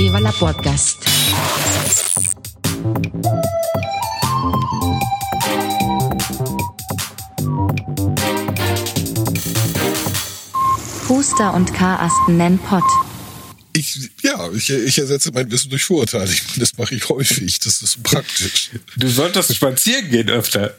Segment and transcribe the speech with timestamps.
[0.00, 0.96] Viva la Podcast.
[11.06, 12.82] Huster und Karasten nennen Pott.
[13.74, 16.32] Ich, ja, ich, ich ersetze mein Wissen durch Vorurteile.
[16.56, 17.58] Das mache ich häufig.
[17.58, 18.70] Das ist praktisch.
[18.96, 20.74] Du solltest spazieren gehen öfter.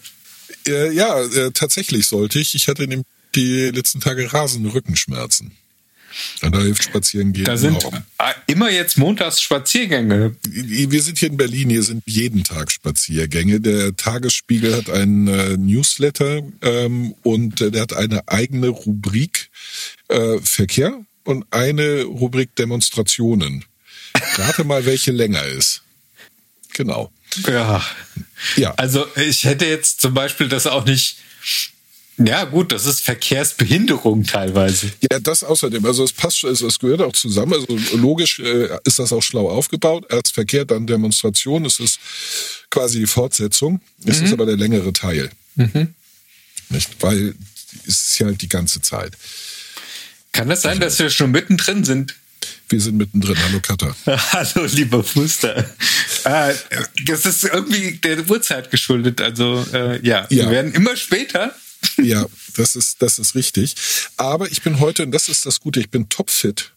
[0.68, 2.56] Äh, ja, äh, tatsächlich sollte ich.
[2.56, 2.88] Ich hatte
[3.36, 5.56] die letzten Tage rasende Rückenschmerzen.
[6.42, 7.46] Und da hilft Spazieren gehen.
[7.46, 8.04] Da sind enorm.
[8.48, 10.36] immer jetzt montags Spaziergänge.
[10.44, 13.60] Wir sind hier in Berlin, hier sind jeden Tag Spaziergänge.
[13.60, 19.50] Der Tagesspiegel hat einen äh, Newsletter ähm, und äh, der hat eine eigene Rubrik
[20.10, 23.66] äh, Verkehr und eine Rubrik Demonstrationen.
[24.36, 25.82] Rate mal, welche länger ist.
[26.74, 27.12] Genau.
[27.48, 27.84] Ja.
[28.56, 28.74] Ja.
[28.76, 31.18] Also ich hätte jetzt zum Beispiel das auch nicht.
[32.26, 34.92] Ja, gut, das ist Verkehrsbehinderung teilweise.
[35.12, 35.86] Ja, das außerdem.
[35.86, 37.54] Also es passt, also es gehört auch zusammen.
[37.54, 40.06] Also logisch äh, ist das auch schlau aufgebaut.
[40.10, 41.66] Erst Verkehr, dann Demonstration.
[41.66, 42.00] Es ist
[42.70, 43.82] quasi die Fortsetzung.
[44.06, 45.30] Es ist aber der längere Teil.
[45.56, 46.90] Nicht?
[47.00, 47.36] Weil
[47.88, 49.14] es ist ja halt die ganze Zeit.
[50.32, 52.16] Kann das sein, dass wir schon mittendrin sind?
[52.70, 53.36] Wir sind mittendrin.
[53.38, 53.96] Hallo Katha.
[54.32, 55.58] Hallo, lieber Fuster.
[56.24, 56.54] Äh,
[57.06, 59.20] das ist irgendwie der Uhrzeit geschuldet.
[59.22, 60.46] Also äh, ja, Ja.
[60.46, 61.54] wir werden immer später.
[61.98, 63.76] Ja, das ist, das ist richtig.
[64.18, 66.72] Aber ich bin heute, und das ist das Gute, ich bin topfit.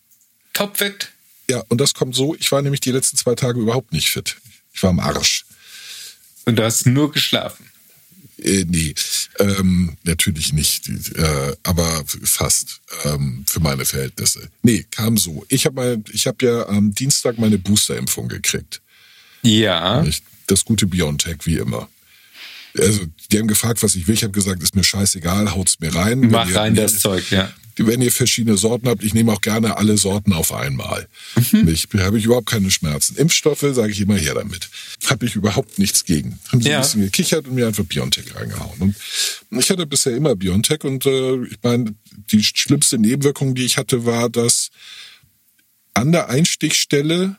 [0.53, 1.11] Topfit.
[1.49, 4.37] Ja, und das kommt so, ich war nämlich die letzten zwei Tage überhaupt nicht fit.
[4.73, 5.45] Ich war am Arsch.
[6.47, 7.71] Und du hast nur geschlafen.
[8.39, 8.95] Äh, nee,
[9.39, 14.51] ähm, natürlich nicht, äh, aber fast ähm, für meine Verhältnisse.
[14.63, 15.45] Nee, kam so.
[15.49, 18.83] Ich habe mal, ich habe ja am Dienstag meine Boosterimpfung gekriegt.
[19.43, 20.05] Ja.
[20.47, 21.89] Das gute Biontech, wie immer.
[22.79, 24.15] Also, die haben gefragt, was ich will.
[24.15, 26.21] Ich habe gesagt, ist mir scheißegal, haut's mir rein.
[26.31, 27.53] Mach ihr- rein das Zeug, ja.
[27.77, 31.07] wenn ihr verschiedene Sorten habt, ich nehme auch gerne alle Sorten auf einmal.
[31.53, 31.69] Mhm.
[31.69, 33.17] Ich habe ich überhaupt keine Schmerzen.
[33.17, 34.69] Impfstoffe sage ich immer her damit.
[35.07, 36.39] Habe ich überhaupt nichts gegen.
[36.51, 36.79] Haben sie Ja.
[36.79, 38.81] ein bisschen gekichert und mir einfach Biontech reingehauen.
[39.51, 41.95] Und ich hatte bisher immer Biontech und äh, ich meine,
[42.33, 44.71] die schlimmste Nebenwirkung, die ich hatte, war, dass
[45.95, 47.37] an der Einstichstelle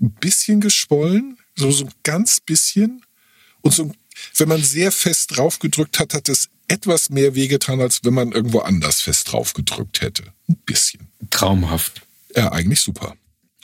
[0.00, 3.02] ein bisschen geschwollen, so, so ein ganz bisschen.
[3.62, 3.92] Und so,
[4.36, 8.60] wenn man sehr fest draufgedrückt hat, hat es etwas mehr wehgetan, als wenn man irgendwo
[8.60, 10.24] anders fest draufgedrückt hätte.
[10.48, 11.08] Ein bisschen.
[11.30, 12.02] Traumhaft.
[12.34, 13.16] Ja, eigentlich super.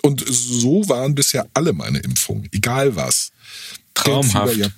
[0.03, 3.31] Und so waren bisher alle meine Impfungen, egal was.
[3.95, 4.55] Traumhaft.
[4.55, 4.73] Gelbfieber,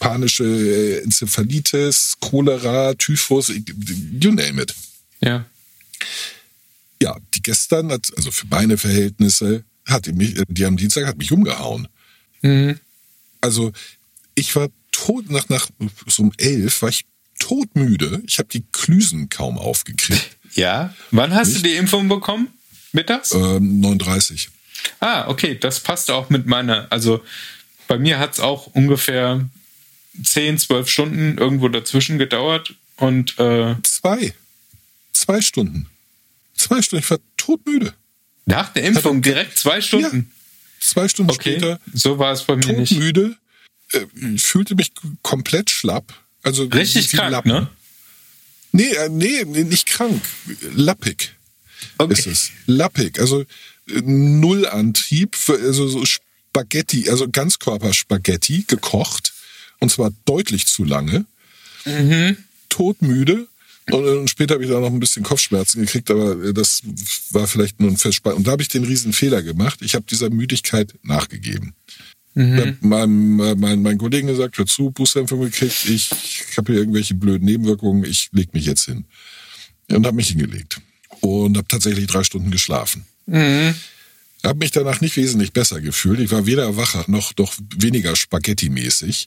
[0.00, 4.74] japanische äh, Enzephalitis, Cholera, Typhus, you name it.
[5.20, 5.46] Ja.
[7.02, 11.06] Ja, die gestern, hat, also für meine Verhältnisse, hat die mich, äh, die am Dienstag
[11.06, 11.88] hat mich umgehauen.
[13.40, 13.72] Also
[14.36, 14.68] ich war
[15.06, 15.68] tot, nach, nach
[16.06, 17.04] so um elf war ich
[17.38, 18.22] todmüde.
[18.26, 20.36] Ich habe die Klüsen kaum aufgekriegt.
[20.54, 20.94] Ja.
[21.10, 21.66] Wann hast du Nicht?
[21.66, 22.48] die Impfung bekommen?
[22.92, 23.32] Mittags?
[23.32, 24.48] Ähm, 39.
[25.00, 26.86] Ah, okay, das passt auch mit meiner.
[26.90, 27.22] Also
[27.86, 29.48] bei mir hat es auch ungefähr
[30.24, 32.74] 10, 12 Stunden irgendwo dazwischen gedauert.
[32.96, 34.34] Und äh, Zwei.
[35.12, 35.86] Zwei Stunden.
[36.56, 37.04] Zwei Stunden.
[37.04, 37.94] Ich war todmüde.
[38.46, 40.32] nach der Impfung direkt zwei Stunden.
[40.80, 42.90] Zwei Stunden Okay, später so war es bei mir nicht.
[42.92, 43.36] todmüde.
[43.92, 46.12] Äh, Ich fühlte mich komplett schlapp.
[46.42, 47.50] Also Richtig wie krank, Lappen.
[47.52, 47.68] ne?
[48.72, 50.22] Nee, äh, nee, nicht krank.
[50.74, 51.34] Lappig.
[51.96, 52.12] Okay.
[52.12, 52.50] ist es.
[52.66, 59.32] Lappig, also äh, Nullantrieb, für, also so Spaghetti, also Ganzkörperspaghetti gekocht
[59.80, 61.24] und zwar deutlich zu lange.
[62.68, 63.46] Todmüde.
[63.90, 66.82] Und, äh, später habe ich da noch ein bisschen Kopfschmerzen gekriegt, aber äh, das
[67.30, 68.34] war vielleicht nur ein Festspann.
[68.34, 69.80] Und da habe ich den riesen Fehler gemacht.
[69.82, 71.74] Ich habe dieser Müdigkeit nachgegeben.
[72.38, 76.72] Ich hab meinem, äh, mein, mein Kollegen gesagt, hör zu, Boosterimpfung gekriegt, ich, ich habe
[76.72, 79.04] hier irgendwelche blöden Nebenwirkungen, ich leg mich jetzt hin.
[79.90, 80.80] Und habe mich hingelegt.
[81.20, 83.06] Und habe tatsächlich drei Stunden geschlafen.
[84.44, 86.20] Habe mich danach nicht wesentlich besser gefühlt.
[86.20, 89.26] Ich war weder wacher noch, noch weniger Spaghetti-mäßig.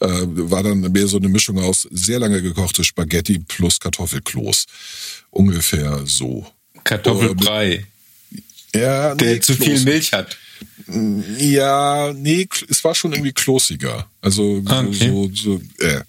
[0.00, 4.66] Äh, war dann mehr so eine Mischung aus sehr lange gekochte Spaghetti plus Kartoffelkloß.
[5.30, 6.46] Ungefähr so.
[6.84, 7.86] Kartoffelbrei,
[8.74, 9.84] Ja, der nee, zu viel Kloß.
[9.84, 10.36] Milch hat.
[11.38, 14.06] Ja, nee, es war schon irgendwie kloßiger.
[14.20, 15.08] Also Ah, so, okay.
[15.08, 16.00] so, so äh.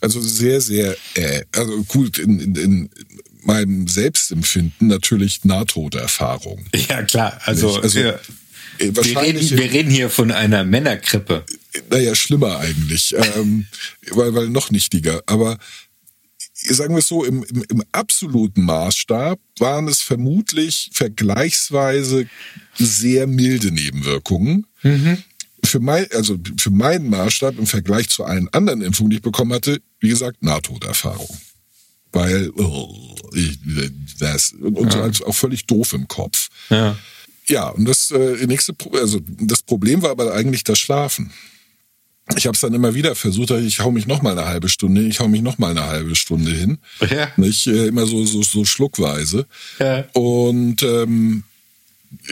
[0.00, 1.42] Also sehr, sehr äh.
[1.52, 2.90] Also gut, in, in, in
[3.44, 6.64] meinem Selbstempfinden natürlich Nahtoderfahrung.
[6.88, 7.40] Ja, klar.
[7.44, 8.18] Also, Also, ja.
[8.78, 11.44] Äh, wir, reden, wir reden hier von einer Männerkrippe.
[11.90, 13.66] naja, schlimmer eigentlich, ähm,
[14.10, 15.22] weil, weil noch nichtiger.
[15.26, 15.58] Aber
[16.68, 22.28] sagen wir es so, im, im, im absoluten Maßstab waren es vermutlich vergleichsweise
[22.74, 24.66] sehr milde Nebenwirkungen.
[25.64, 29.52] Für, mein, also für meinen Maßstab im Vergleich zu allen anderen Impfungen, die ich bekommen
[29.52, 31.38] hatte, wie gesagt, Nahtoderfahrung.
[32.12, 33.58] Weil, oh, ich,
[34.18, 36.48] das, und, und so als auch völlig doof im Kopf.
[36.68, 36.96] Ja.
[37.46, 41.32] Ja, und das äh, nächste, also das Problem war aber eigentlich das Schlafen.
[42.36, 45.02] Ich habe es dann immer wieder versucht, ich hau mich noch mal eine halbe Stunde,
[45.02, 46.78] ich hau mich noch mal eine halbe Stunde hin.
[47.10, 47.28] Ja.
[47.36, 49.46] Nicht äh, immer so so so schluckweise.
[49.78, 50.04] Ja.
[50.12, 51.42] Und ähm,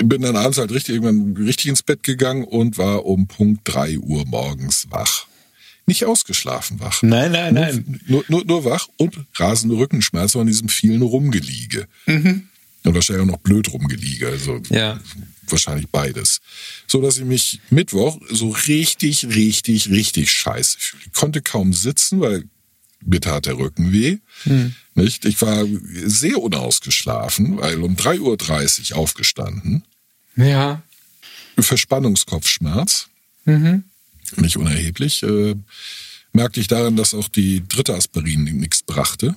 [0.02, 3.98] bin dann abends halt richtig irgendwann richtig ins Bett gegangen und war um Punkt drei
[3.98, 5.26] Uhr morgens wach.
[5.86, 7.02] Nicht ausgeschlafen wach.
[7.02, 8.00] Nein, nein, nein.
[8.06, 11.88] Nur, nur, nur wach und rasende Rückenschmerzen von diesem vielen Rumgeliege.
[12.84, 14.28] Und wahrscheinlich auch noch blöd Rumgeliege.
[14.28, 15.00] Also Ja.
[15.50, 16.40] Wahrscheinlich beides.
[16.86, 21.02] So dass ich mich Mittwoch so richtig, richtig, richtig scheiße fühle.
[21.06, 22.44] Ich konnte kaum sitzen, weil
[23.04, 24.18] mir tat der Rücken weh.
[24.94, 25.24] Nicht?
[25.24, 25.64] Ich war
[26.04, 29.84] sehr unausgeschlafen, weil um 3.30 Uhr aufgestanden.
[30.36, 30.82] Ja.
[31.58, 33.08] Verspannungskopfschmerz.
[34.36, 35.22] Nicht unerheblich.
[35.22, 35.54] Äh,
[36.32, 39.36] merkte ich daran, dass auch die dritte Aspirin nichts brachte.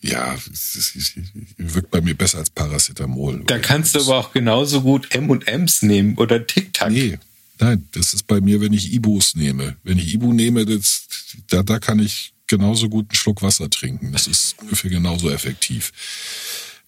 [0.00, 0.36] Ja,
[1.56, 3.42] wirkt bei mir besser als Paracetamol.
[3.46, 6.92] Da kannst du aber auch genauso gut M&M's nehmen oder Tic Tac.
[6.92, 7.18] Nee,
[7.58, 9.76] nein, das ist bei mir, wenn ich Ibus nehme.
[9.82, 11.08] Wenn ich Ibu nehme, das,
[11.48, 14.12] da, da kann ich genauso gut einen Schluck Wasser trinken.
[14.12, 15.92] Das ist ungefähr genauso effektiv.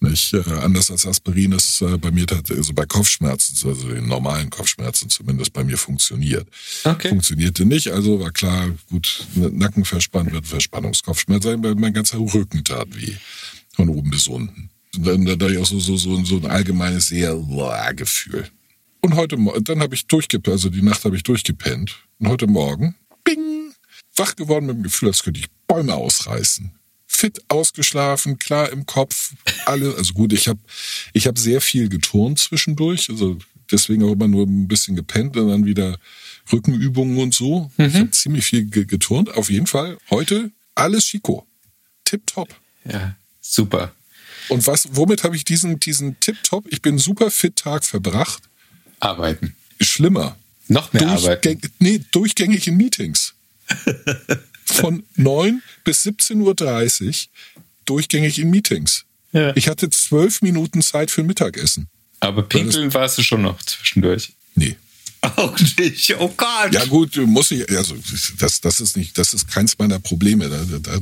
[0.03, 4.49] Nicht, äh, anders als Aspirin ist äh, bei mir also bei Kopfschmerzen, also den normalen
[4.49, 6.49] Kopfschmerzen zumindest bei mir funktioniert.
[6.85, 7.11] Okay.
[7.11, 12.65] Funktionierte nicht, also war klar, gut, Nacken verspannt wird Verspannungskopfschmerz sein, weil mein ganzer Rücken
[12.65, 13.13] tat weh.
[13.75, 14.71] Von oben bis unten.
[14.97, 17.37] Und dann da ich auch so, so, so, so ein allgemeines sehr
[17.95, 18.49] Gefühl.
[19.03, 21.97] Und heute dann habe ich durchgepennt, also die Nacht habe ich durchgepennt.
[22.19, 23.73] Und heute Morgen, bing,
[24.17, 26.73] wach geworden mit dem Gefühl, als könnte ich Bäume ausreißen.
[27.21, 29.35] Fit ausgeschlafen, klar im Kopf,
[29.67, 30.59] alle, also gut, ich habe
[31.13, 33.37] ich hab sehr viel geturnt zwischendurch, also
[33.71, 35.99] deswegen auch immer nur ein bisschen gepennt und dann wieder
[36.51, 37.71] Rückenübungen und so.
[37.77, 39.35] Ich habe ziemlich viel ge geturnt.
[39.35, 41.47] Auf jeden Fall heute alles Chico.
[42.07, 42.49] Tipptopp.
[42.85, 43.93] Ja, super.
[44.49, 48.43] Und was, womit habe ich diesen, diesen Tipptopp, ich bin super fit Tag verbracht?
[48.99, 49.55] Arbeiten.
[49.79, 50.39] Schlimmer.
[50.69, 51.43] Noch mehr arbeiten.
[51.43, 53.35] Durchgäng, nee, durchgängig in Meetings.
[54.73, 57.15] Von 9 bis 17.30 Uhr
[57.85, 59.05] durchgängig in Meetings.
[59.33, 59.53] Ja.
[59.57, 61.89] Ich hatte zwölf Minuten Zeit für Mittagessen.
[62.21, 64.33] Aber pinkeln warst du schon noch zwischendurch.
[64.55, 64.77] Nee.
[65.23, 66.15] Auch nicht.
[66.19, 66.73] Oh Gott.
[66.73, 67.95] Ja gut, muss ich, also
[68.39, 70.49] das, das ist nicht, das ist keins meiner Probleme.
[70.49, 70.99] Da, da, da,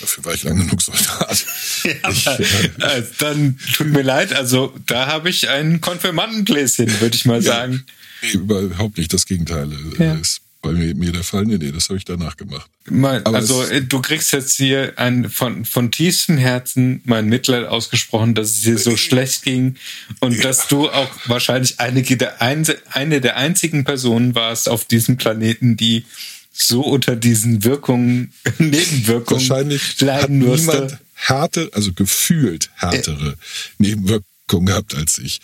[0.00, 1.46] dafür war ich lang genug Soldat.
[1.84, 7.24] Ich, Aber, äh, dann tut mir leid, also da habe ich ein Konfirmandengläschen, würde ich
[7.24, 7.84] mal sagen.
[8.22, 10.14] nee, überhaupt nicht das Gegenteil äh, Ja.
[10.14, 11.44] ist bei mir, mir der Fall.
[11.44, 12.68] Nee, nee, das habe ich danach gemacht.
[12.90, 18.34] Mein, also äh, du kriegst jetzt hier ein, von, von tiefstem Herzen mein Mitleid ausgesprochen,
[18.34, 19.76] dass es dir so schlecht ging
[20.20, 25.76] und dass du auch wahrscheinlich einige der eine der einzigen Personen warst auf diesem Planeten,
[25.76, 26.04] die
[26.52, 30.98] so unter diesen Wirkungen, Nebenwirkungen Wahrscheinlich hat leiden niemand musste.
[31.14, 33.36] härte, also gefühlt härtere
[33.78, 35.40] Nebenwirkungen gehabt als ich.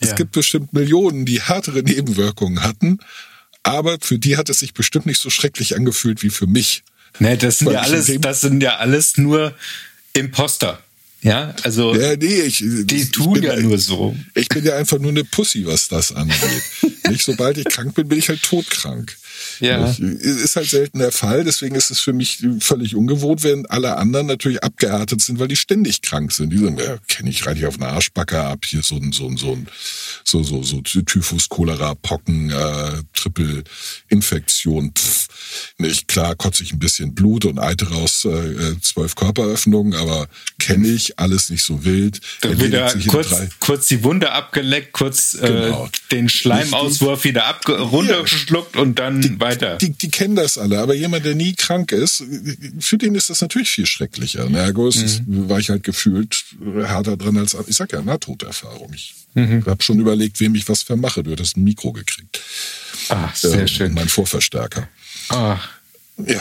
[0.00, 0.14] Es Ja.
[0.16, 2.98] gibt bestimmt Millionen, die härtere Nebenwirkungen hatten,
[3.64, 6.84] aber für die hat es sich bestimmt nicht so schrecklich angefühlt wie für mich.
[7.18, 9.54] Nee, das sind Weil ja alles, das sind ja alles nur
[10.12, 10.80] Imposter.
[11.22, 14.14] Ja, also Ja, nee, ich, die tun bin ja nur so.
[14.34, 16.62] Ich bin ja einfach nur eine Pussy, was das angeht.
[17.08, 19.16] Nicht sobald ich krank bin, bin ich halt todkrank.
[19.60, 19.90] Ja.
[19.90, 23.96] Ich, ist halt selten der Fall, deswegen ist es für mich völlig ungewohnt, wenn alle
[23.96, 26.50] anderen natürlich abgehärtet sind, weil die ständig krank sind.
[26.50, 29.26] Die sagen, ja, kenne ich, reite ich auf eine Arschbacke ab, hier so ein, so
[29.28, 29.66] ein, so ein,
[30.24, 35.28] so, so, so Typhus, Cholera, Pocken, äh, Triple-Infektion, pff.
[35.78, 40.26] Nicht, klar kotze ich ein bisschen Blut und eitere aus äh, äh, zwölf Körperöffnungen, aber
[40.58, 42.20] kenne ich, alles nicht so wild.
[42.40, 45.86] Dann wieder kurz, kurz die Wunde abgeleckt, kurz Genau.
[45.86, 49.76] äh, den Schleimauswurf wieder runtergeschluckt und dann weiter.
[49.78, 52.22] Die, die kennen das alle, aber jemand, der nie krank ist,
[52.80, 54.46] für den ist das natürlich viel schrecklicher.
[54.72, 55.48] Gut, Mhm.
[55.48, 56.44] war ich halt gefühlt
[56.84, 58.92] härter dran als, ich sag ja, Nahtoderfahrung.
[58.94, 59.64] Ich Mhm.
[59.66, 61.22] habe schon überlegt, wem ich was vermache.
[61.22, 62.40] Du hättest ein Mikro gekriegt.
[63.08, 63.92] Ah, sehr Äh, schön.
[63.94, 64.88] Mein Vorverstärker.
[65.28, 65.58] Ah,
[66.16, 66.40] Ja,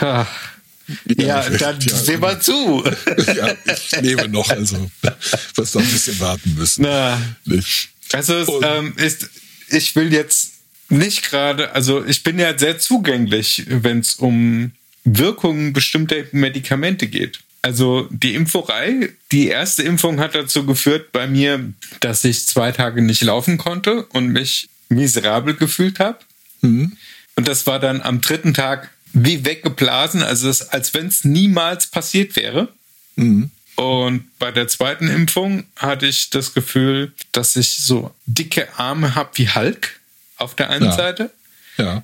[0.00, 0.26] ah.
[1.06, 2.84] Ja, dann ja, seh mal zu.
[3.36, 4.90] ja, ich lebe noch, also
[5.54, 6.82] wirst noch ein bisschen warten müssen.
[6.82, 7.90] Na, Nicht?
[8.12, 9.28] Also es, ähm, ist,
[9.68, 10.50] ich will jetzt
[10.90, 14.72] nicht gerade, also ich bin ja sehr zugänglich, wenn es um
[15.04, 17.40] Wirkungen bestimmter Medikamente geht.
[17.62, 23.02] Also die Impferei, die erste Impfung hat dazu geführt bei mir, dass ich zwei Tage
[23.02, 26.18] nicht laufen konnte und mich miserabel gefühlt habe.
[26.62, 26.96] Mhm.
[27.36, 31.86] Und das war dann am dritten Tag wie weggeblasen, also es, als wenn es niemals
[31.86, 32.68] passiert wäre.
[33.16, 33.50] Mhm.
[33.76, 39.30] Und bei der zweiten Impfung hatte ich das Gefühl, dass ich so dicke Arme habe
[39.34, 39.99] wie Hulk
[40.40, 40.92] auf der einen Ja.
[40.92, 41.30] Seite.
[41.76, 42.02] Ja.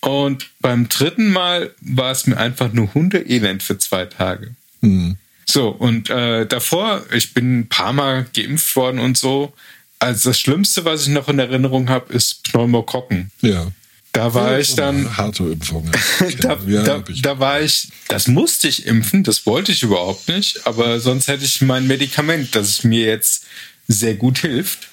[0.00, 4.54] Und beim dritten Mal war es mir einfach nur Hundeelend für zwei Tage.
[4.80, 5.16] Mhm.
[5.46, 9.52] So, und äh, davor, ich bin ein paar Mal geimpft worden und so.
[9.98, 13.30] Also das Schlimmste, was ich noch in Erinnerung habe, ist Pneumokokken.
[13.40, 13.68] Ja.
[14.12, 15.16] Da war ja, ich dann.
[15.16, 15.90] Harte Impfung.
[16.40, 20.66] da, ja, da, da, war ich, das musste ich impfen, das wollte ich überhaupt nicht,
[20.66, 23.44] aber sonst hätte ich mein Medikament, das mir jetzt
[23.88, 24.88] sehr gut hilft,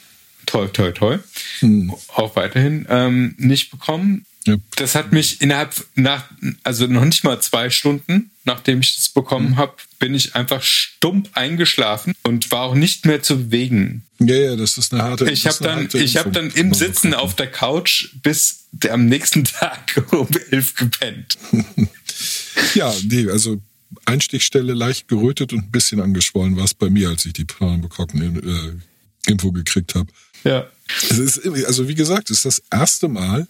[0.45, 1.23] toll, toll, toll,
[1.59, 1.93] hm.
[2.15, 4.25] auch weiterhin ähm, nicht bekommen.
[4.45, 4.55] Ja.
[4.75, 6.25] Das hat mich innerhalb nach,
[6.63, 9.57] also noch nicht mal zwei Stunden, nachdem ich das bekommen mhm.
[9.57, 14.03] habe, bin ich einfach stumpf eingeschlafen und war auch nicht mehr zu bewegen.
[14.19, 15.29] Ja, ja, das ist eine harte.
[15.29, 20.03] Ich habe dann, ich habe dann im Sitzen auf der Couch bis am nächsten Tag
[20.11, 21.37] um elf gepennt.
[22.73, 23.61] ja, nee, also
[24.05, 28.81] Einstichstelle leicht gerötet und ein bisschen angeschwollen war es bei mir, als ich die Pneumokokken
[29.27, 30.11] äh, Info gekriegt habe.
[30.43, 30.67] Ja.
[31.09, 33.47] Es ist, also wie gesagt, es ist das erste Mal,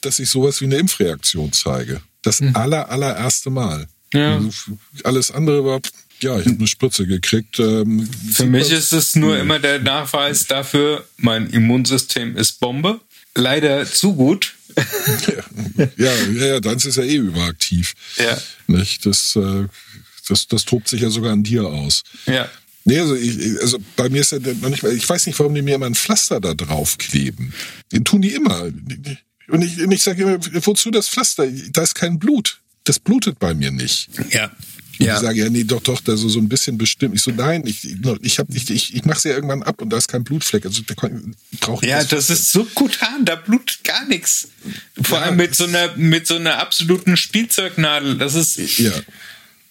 [0.00, 2.00] dass ich sowas wie eine Impfreaktion zeige.
[2.22, 2.54] Das hm.
[2.54, 3.86] aller, allererste Mal.
[4.12, 4.36] Ja.
[4.36, 5.80] Also alles andere war,
[6.20, 7.58] ja, ich habe eine Spritze gekriegt.
[7.58, 9.42] Ähm, Für mich ist es nur ja.
[9.42, 13.00] immer der Nachweis dafür, mein Immunsystem ist Bombe.
[13.34, 14.54] Leider zu gut.
[15.96, 17.94] ja, ja, ja, dann ist ja eh überaktiv.
[18.16, 18.38] Ja.
[18.66, 19.06] Nicht?
[19.06, 19.66] Das, äh,
[20.28, 22.02] das, das tobt sich ja sogar an dir aus.
[22.26, 22.48] Ja.
[22.84, 25.54] Nee, also, ich, also bei mir ist ja noch nicht mal, ich weiß nicht, warum
[25.54, 27.52] die mir immer ein Pflaster da drauf kleben.
[27.92, 28.70] Den tun die immer.
[29.48, 31.46] Und ich, und ich sage immer, wozu das Pflaster?
[31.72, 32.60] Da ist kein Blut.
[32.84, 34.08] Das blutet bei mir nicht.
[34.30, 34.50] Ja.
[34.98, 35.14] Und ja.
[35.14, 37.14] Ich sage ja, nee, doch, doch, da so, so ein bisschen bestimmt.
[37.14, 37.86] Ich so, nein, ich,
[38.22, 40.66] ich, hab, ich, ich, ich mache ja irgendwann ab und da ist kein Blutfleck.
[40.66, 40.94] Also da
[41.60, 44.48] brauche ich Ja, das, das ist so kutan, da blutet gar nichts.
[45.00, 48.18] Vor ja, allem mit so einer, mit so einer absoluten Spielzeugnadel.
[48.18, 48.56] Das ist.
[48.78, 48.92] Ja.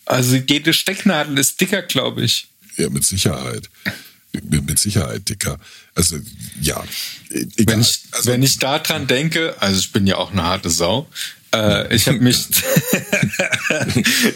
[0.05, 2.47] Also jede Stecknadel ist dicker, glaube ich.
[2.77, 3.69] Ja, mit Sicherheit
[4.43, 5.59] mit Sicherheit dicker.
[5.95, 6.17] Also
[6.61, 6.83] ja,
[7.29, 7.75] egal.
[7.75, 11.07] Wenn ich, also, wenn ich daran denke, also ich bin ja auch eine harte Sau.
[11.53, 12.37] Äh, ich habe mich,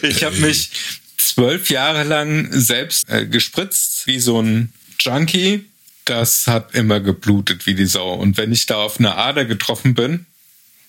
[0.02, 0.72] ich habe mich
[1.18, 5.66] zwölf Jahre lang selbst äh, gespritzt wie so ein Junkie.
[6.06, 8.14] Das hat immer geblutet wie die Sau.
[8.14, 10.26] Und wenn ich da auf eine Ader getroffen bin,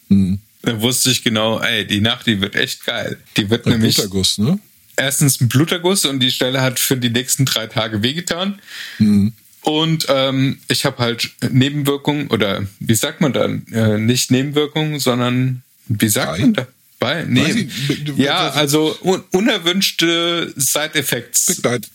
[0.08, 0.40] mhm.
[0.62, 3.18] dann wusste ich genau, ey, die Nacht, die wird echt geil.
[3.36, 3.96] Die wird ein nämlich.
[3.96, 4.58] Bluterguss, ne?
[4.96, 8.60] Erstens ein Bluterguss und die Stelle hat für die nächsten drei Tage wehgetan.
[8.98, 9.32] Mhm.
[9.62, 13.66] Und ähm, ich habe halt Nebenwirkungen oder wie sagt man dann?
[13.72, 16.38] Äh, nicht Nebenwirkungen, sondern wie sagt Bei?
[16.40, 16.66] man da?
[16.98, 17.24] Bei?
[17.24, 17.68] Nee.
[18.16, 21.56] Ja, also un unerwünschte Side-Effects.
[21.56, 21.88] Begleit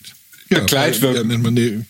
[0.50, 1.86] ja, Begleitwirkungen.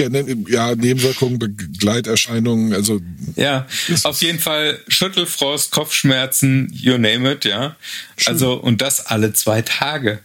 [0.00, 3.00] Ja, ne ja, Nebenwirkungen, Begleiterscheinungen, also.
[3.36, 3.66] Ja,
[4.04, 7.76] auf jeden Fall Schüttelfrost, Kopfschmerzen, you name it, ja.
[8.16, 8.32] Schön.
[8.32, 10.20] Also, und das alle zwei Tage.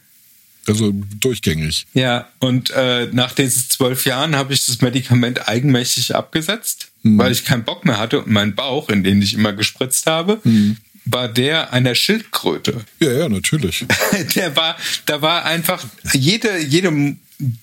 [0.68, 1.86] Also durchgängig.
[1.94, 7.18] Ja, und äh, nach diesen zwölf Jahren habe ich das Medikament eigenmächtig abgesetzt, mhm.
[7.18, 10.40] weil ich keinen Bock mehr hatte und mein Bauch, in den ich immer gespritzt habe,
[10.44, 10.78] mhm.
[11.06, 12.82] war der einer Schildkröte.
[13.00, 13.86] Ja, ja, natürlich.
[14.36, 17.16] der war, da war einfach jede, jede,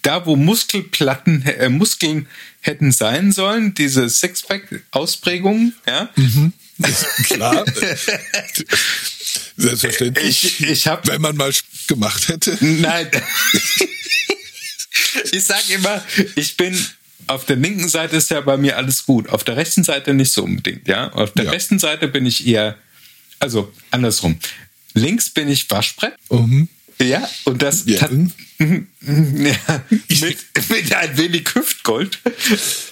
[0.03, 2.29] da wo Muskelplatten, äh, Muskeln
[2.61, 6.09] hätten sein sollen, diese Sixpack-Ausprägungen, ja.
[6.15, 6.53] Mhm.
[7.25, 7.65] Klar.
[9.57, 10.45] Selbstverständlich.
[10.45, 11.53] Ich, ich hab, wenn man mal
[11.87, 12.57] gemacht hätte.
[12.61, 13.09] Nein.
[15.33, 16.03] ich sage immer,
[16.37, 16.79] ich bin
[17.27, 20.33] auf der linken Seite ist ja bei mir alles gut, auf der rechten Seite nicht
[20.33, 21.13] so unbedingt, ja.
[21.13, 21.51] Auf der ja.
[21.51, 22.77] rechten Seite bin ich eher,
[23.39, 24.39] also andersrum.
[24.95, 26.15] Links bin ich Waschbrett.
[26.31, 26.69] Mhm.
[27.01, 28.01] Ja, und das ja.
[28.59, 28.87] ja, mit,
[30.69, 32.19] mit ein wenig Hüftgold.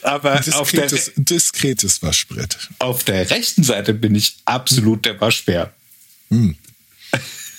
[0.02, 2.56] Aber diskretes, auf der diskretes Waschbrett.
[2.78, 5.73] Auf der rechten Seite bin ich absolut der Waschbär.
[6.30, 6.56] Hm.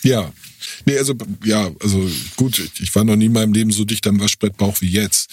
[0.04, 0.32] Ja.
[0.86, 4.20] Nee, also, ja, also gut, ich war noch nie in meinem Leben so dicht am
[4.20, 5.30] Waschbrettbauch wie jetzt.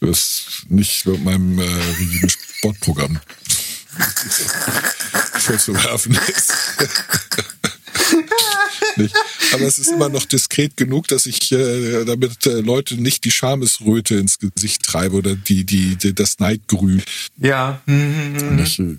[0.00, 1.64] Das nicht mit meinem äh,
[1.98, 3.20] rigiden Sportprogramm
[5.38, 6.52] vorzuwerfen ist.
[9.52, 13.30] Aber es ist immer noch diskret genug, dass ich äh, damit äh, Leute nicht die
[13.30, 17.02] Schamesröte ins Gesicht treibe oder die, die, die das Neidgrün.
[17.36, 17.80] Ja.
[17.86, 18.56] Mhm.
[18.56, 18.96] Nicht, äh,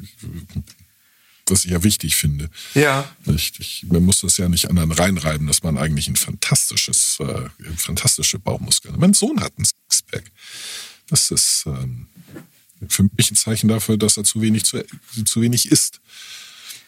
[1.51, 2.50] was ich ja wichtig finde.
[2.74, 3.10] Ja.
[3.25, 3.60] Nicht?
[3.60, 8.39] Ich, man muss das ja nicht anderen reinreiben, dass man eigentlich ein fantastisches, äh, fantastische
[8.39, 9.01] Bauchmuskeln hat.
[9.01, 10.31] Mein Sohn hat ein Sixpack.
[11.08, 12.08] Das ist ähm,
[12.88, 14.84] für mich ein Zeichen dafür, dass er zu wenig, zu,
[15.25, 16.00] zu wenig isst.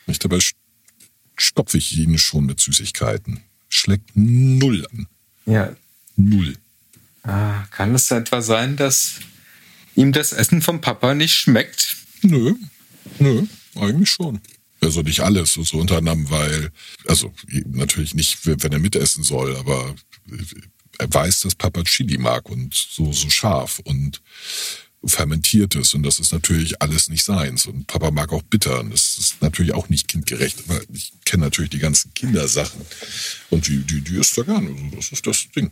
[0.08, 0.39] Nicht dabei
[1.36, 3.41] stopfe ich ihn schon mit Süßigkeiten.
[3.70, 5.08] Schlägt null an.
[5.46, 5.75] Ja.
[6.15, 6.58] Null.
[7.24, 9.15] Ah, kann es etwa sein, dass
[9.96, 11.98] ihm das Essen vom Papa nicht schmeckt?
[12.22, 12.55] Nö,
[13.20, 13.46] nö.
[13.75, 14.41] Eigentlich schon.
[14.84, 16.72] Also nicht alles, so, so untereinander, weil,
[17.08, 17.34] also
[17.66, 19.96] natürlich nicht, wenn er mitessen soll, aber
[21.00, 24.22] er weiß, dass Papa Chili mag und so, so scharf und
[25.06, 29.18] fermentiertes und das ist natürlich alles nicht seins und Papa mag auch bitter und das
[29.18, 32.82] ist natürlich auch nicht kindgerecht, aber ich kenne natürlich die ganzen Kindersachen
[33.50, 35.72] und die, die, die isst er gerne, also das ist das Ding.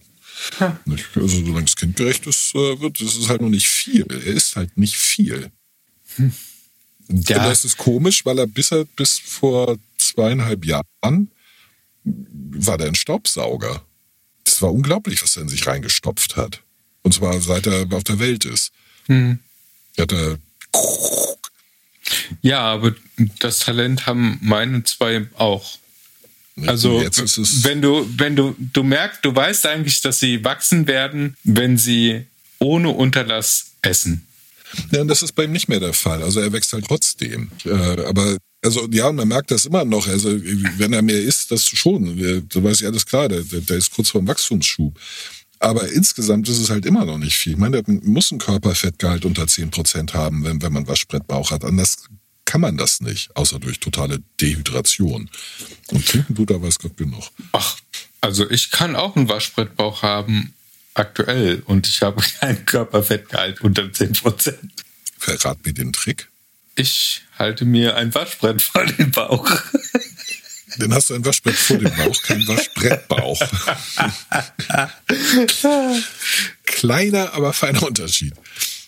[0.60, 0.80] Ja.
[1.15, 4.06] Also solange es kindgerecht ist, äh, wird, es ist halt noch nicht viel.
[4.10, 5.51] Er ist halt nicht viel.
[6.15, 6.34] Hm.
[7.12, 7.48] Ja.
[7.48, 11.32] Das ist komisch, weil er bis, er, bis vor zweieinhalb Jahren
[12.03, 13.82] war der ein Staubsauger.
[14.44, 16.62] Das war unglaublich, was er in sich reingestopft hat.
[17.03, 18.72] Und zwar seit er auf der Welt ist.
[19.08, 19.39] Hm.
[19.98, 20.38] Hat er
[22.41, 22.96] ja, aber
[23.39, 25.77] das Talent haben meine zwei auch.
[26.65, 27.01] Also
[27.63, 32.25] wenn du, wenn du, du merkst, du weißt eigentlich, dass sie wachsen werden, wenn sie
[32.60, 34.27] ohne Unterlass essen.
[34.91, 36.23] Ja, und das ist bei ihm nicht mehr der Fall.
[36.23, 37.51] Also er wächst halt trotzdem.
[37.65, 37.71] Äh,
[38.05, 40.07] aber also ja, man merkt das immer noch.
[40.07, 40.29] Also
[40.77, 42.17] wenn er mehr isst, das schon.
[42.49, 44.97] Da weiß ich alles klar, der, der ist kurz vor dem Wachstumsschub.
[45.59, 47.53] Aber insgesamt ist es halt immer noch nicht viel.
[47.53, 51.63] Ich meine, der muss ein Körperfettgehalt unter 10% haben, wenn, wenn man Waschbrettbauch hat.
[51.63, 52.05] Anders
[52.45, 55.29] kann man das nicht, außer durch totale Dehydration.
[55.87, 57.29] Und trinken weiß Gott genug.
[57.51, 57.77] Ach,
[58.21, 60.53] also ich kann auch einen Waschbrettbauch haben,
[60.93, 64.53] aktuell, und ich habe kein Körperfettgehalt unter 10%.
[65.17, 66.27] Verrat mir den Trick.
[66.75, 69.50] Ich halte mir ein Waschbrett vor den Bauch.
[70.77, 73.39] Dann hast du ein Waschbrett vor dem Bauch, kein Waschbrettbauch.
[76.65, 78.33] Kleiner, aber feiner Unterschied.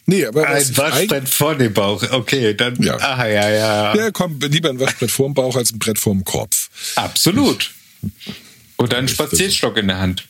[0.05, 2.03] Nee, aber ein Waschbrett vor dem Bauch.
[2.09, 2.81] Okay, dann.
[2.81, 2.97] Ja.
[2.97, 3.95] Aha, ja, ja.
[3.95, 6.69] Ja, komm, lieber ein Waschbrett vor dem Bauch als ein Brett vor dem Kopf.
[6.95, 7.71] Absolut.
[8.77, 10.27] Oder ein Spazierstock in der Hand.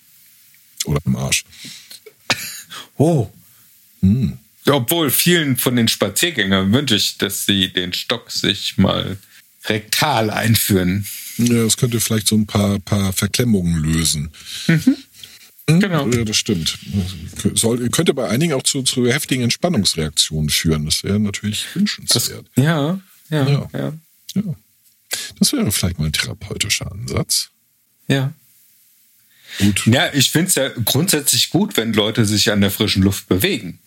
[0.85, 1.43] Oder im Arsch.
[2.97, 3.29] Oh.
[4.01, 4.37] Hm.
[4.67, 9.17] Obwohl vielen von den Spaziergängern wünsche ich, dass sie den Stock sich mal
[9.65, 11.05] rektal einführen.
[11.37, 14.31] Ja, das könnte vielleicht so ein paar, paar Verklemmungen lösen.
[14.67, 14.97] Mhm.
[15.69, 15.79] Hm?
[15.79, 16.07] Genau.
[16.09, 16.77] Ja, das stimmt.
[17.55, 20.85] Soll, könnte bei einigen auch zu, zu heftigen Entspannungsreaktionen führen.
[20.85, 22.45] Das wäre natürlich wünschenswert.
[22.55, 22.99] Das, ja,
[23.29, 23.93] ja, ja, ja,
[24.35, 24.55] ja.
[25.39, 27.49] Das wäre vielleicht mal ein therapeutischer Ansatz.
[28.07, 28.33] Ja.
[29.59, 29.85] Gut.
[29.85, 33.79] Ja, ich finde es ja grundsätzlich gut, wenn Leute sich an der frischen Luft bewegen.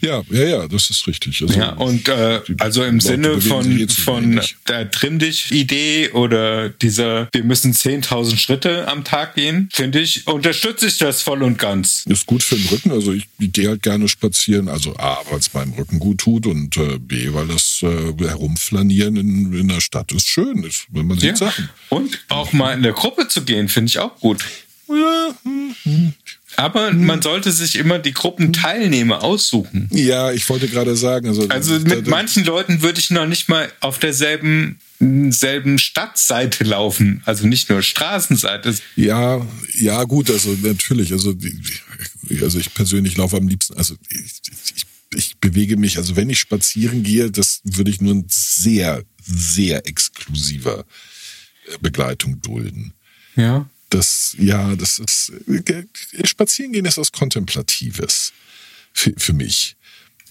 [0.00, 1.40] Ja, ja, ja, das ist richtig.
[1.42, 7.28] Also, ja, und äh, also im Leute Sinne von, von der Trimm dich-Idee oder dieser,
[7.32, 12.04] wir müssen 10.000 Schritte am Tag gehen, finde ich, unterstütze ich das voll und ganz.
[12.06, 12.92] Ist gut für den Rücken.
[12.92, 14.68] Also ich, ich gehe halt gerne spazieren.
[14.68, 19.16] Also A, weil es meinem Rücken gut tut und äh, B, weil das äh, Herumflanieren
[19.16, 21.36] in, in der Stadt ist schön, ist, wenn man sieht ja.
[21.36, 21.68] Sachen.
[21.88, 24.44] Und auch mal in der Gruppe zu gehen, finde ich auch gut.
[26.56, 29.88] Aber man sollte sich immer die Gruppenteilnehmer aussuchen.
[29.92, 31.28] Ja, ich wollte gerade sagen.
[31.28, 34.78] Also, also mit manchen Leuten würde ich noch nicht mal auf derselben
[35.30, 38.74] selben Stadtseite laufen, also nicht nur Straßenseite.
[38.96, 41.34] Ja, ja, gut, also natürlich, also,
[42.40, 44.40] also ich persönlich laufe am liebsten, also ich,
[44.76, 49.02] ich, ich bewege mich, also wenn ich spazieren gehe, das würde ich nur in sehr,
[49.22, 50.84] sehr exklusiver
[51.80, 52.94] Begleitung dulden.
[53.36, 55.84] Ja das, ja, das ist, äh,
[56.26, 58.32] spazieren gehen ist was Kontemplatives
[58.92, 59.76] für, für mich.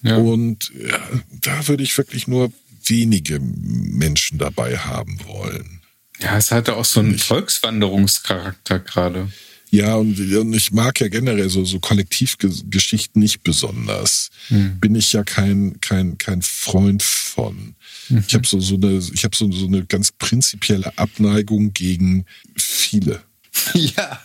[0.02, 0.18] Ja.
[0.18, 1.00] Und ja,
[1.42, 2.52] da würde ich wirklich nur
[2.86, 5.82] wenige Menschen dabei haben wollen.
[6.20, 9.32] Ja, es hatte auch so einen ich, Volkswanderungscharakter gerade.
[9.72, 14.30] Ja, und, und, ich mag ja generell so, so Kollektivgeschichten nicht besonders.
[14.50, 14.80] Hm.
[14.80, 17.76] Bin ich ja kein, kein, kein Freund von.
[18.10, 18.24] Mhm.
[18.28, 23.24] Ich habe so, so eine, ich habe so, so eine ganz prinzipielle Abneigung gegen viele.
[23.74, 24.20] Ja,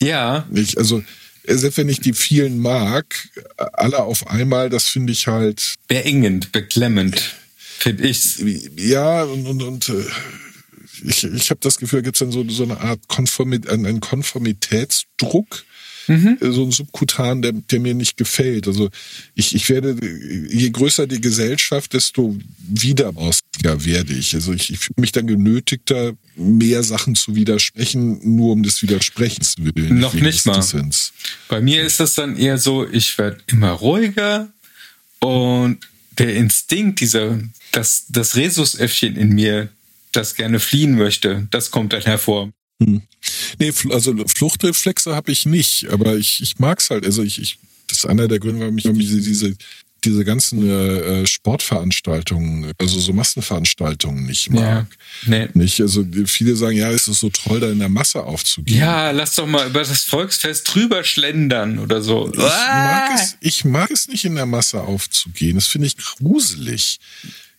[0.00, 0.46] ja.
[0.52, 1.02] Ich, also,
[1.46, 5.74] selbst wenn ich die vielen mag, alle auf einmal, das finde ich halt.
[5.88, 8.38] Beengend, beklemmend, finde ich.
[8.76, 10.04] Ja, und, und, und äh,
[11.04, 14.00] ich, ich habe das Gefühl, da gibt es dann so, so eine Art Konformit, einen
[14.00, 15.64] Konformitätsdruck
[16.06, 16.38] mhm.
[16.40, 18.66] Äh, so ein Subkutan, der, der mir nicht gefällt.
[18.66, 18.90] Also
[19.34, 19.96] ich, ich werde,
[20.48, 24.34] je größer die Gesellschaft, desto widerborstiger werde ich.
[24.34, 29.56] Also ich, ich fühle mich dann genötigter, mehr Sachen zu widersprechen, nur um des Widersprechens
[29.58, 29.98] willen.
[29.98, 30.56] Noch nicht mal.
[30.56, 31.12] Dissens.
[31.48, 34.48] Bei mir ist das dann eher so, ich werde immer ruhiger
[35.20, 35.78] und
[36.18, 37.40] der Instinkt, dieser,
[37.72, 39.68] das, das Rhesusäffchen in mir,
[40.12, 42.52] das gerne fliehen möchte, das kommt dann hervor.
[42.82, 43.02] Hm.
[43.58, 47.04] Nee, also Fluchtreflexe habe ich nicht, aber ich, ich mag es halt.
[47.06, 49.56] Also ich, ich, das ist einer der Gründe, warum ich diese, diese,
[50.04, 54.62] diese ganzen äh, Sportveranstaltungen, also so Massenveranstaltungen nicht mag.
[54.62, 54.86] Ja,
[55.26, 55.48] nee.
[55.54, 55.80] Nicht?
[55.80, 58.78] Also viele sagen, ja, es ist so toll, da in der Masse aufzugehen.
[58.78, 62.30] Ja, lass doch mal über das Volksfest drüber schlendern oder so.
[62.32, 63.08] Ich, ah!
[63.08, 65.54] mag, es, ich mag es nicht in der Masse aufzugehen.
[65.54, 66.98] Das finde ich gruselig.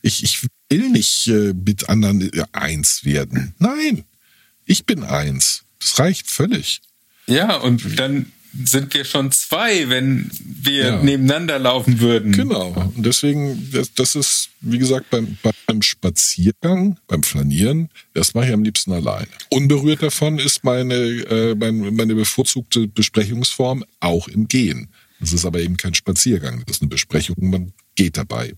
[0.01, 3.55] Ich, ich will nicht äh, mit anderen äh, eins werden.
[3.57, 4.03] Nein.
[4.65, 5.63] Ich bin eins.
[5.79, 6.81] Das reicht völlig.
[7.27, 8.31] Ja, und dann
[8.63, 11.03] sind wir schon zwei, wenn wir ja.
[11.03, 12.31] nebeneinander laufen würden.
[12.31, 12.69] Genau.
[12.95, 18.53] Und deswegen, das, das ist, wie gesagt, beim, beim Spaziergang, beim Flanieren, das mache ich
[18.53, 19.27] am liebsten alleine.
[19.49, 24.89] Unberührt davon ist meine, äh, meine, meine bevorzugte Besprechungsform auch im Gehen.
[25.19, 28.53] Das ist aber eben kein Spaziergang, das ist eine Besprechung, man geht dabei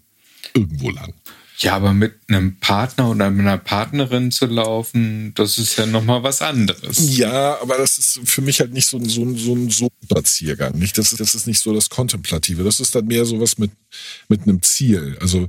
[0.54, 1.14] irgendwo lang.
[1.60, 6.22] Ja, aber mit einem Partner oder mit einer Partnerin zu laufen, das ist ja nochmal
[6.22, 7.18] was anderes.
[7.18, 9.90] Ja, aber das ist für mich halt nicht so ein, so ein, so ein so
[10.04, 10.78] Spaziergang.
[10.78, 11.00] Nicht?
[11.00, 12.64] Das, das ist nicht so das Kontemplative.
[12.64, 13.72] Das ist dann mehr sowas mit,
[14.28, 15.18] mit einem Ziel.
[15.20, 15.48] Also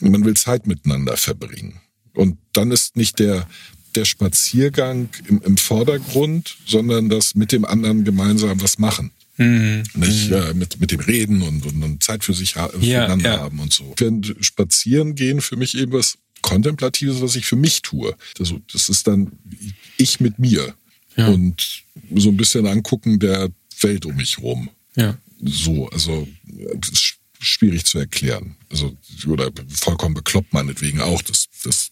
[0.00, 1.80] man will Zeit miteinander verbringen.
[2.14, 3.46] Und dann ist nicht der,
[3.94, 9.10] der Spaziergang im, im Vordergrund, sondern das mit dem anderen gemeinsam was machen.
[9.36, 9.82] Mhm.
[9.94, 10.36] Nicht mhm.
[10.36, 13.40] äh, mit, mit dem Reden und, und, und Zeit für sich ha ja, füreinander ja.
[13.40, 13.94] haben und so.
[13.96, 18.14] Während Spazieren gehen für mich eben was Kontemplatives, was ich für mich tue.
[18.38, 19.32] Also, das ist dann
[19.96, 20.74] ich mit mir.
[21.16, 21.28] Ja.
[21.28, 24.68] Und so ein bisschen angucken der Welt um mich rum.
[24.94, 25.16] Ja.
[25.40, 26.28] So, also
[26.92, 28.56] ist schwierig zu erklären.
[28.70, 31.22] Also, oder vollkommen bekloppt meinetwegen auch.
[31.22, 31.90] Das, das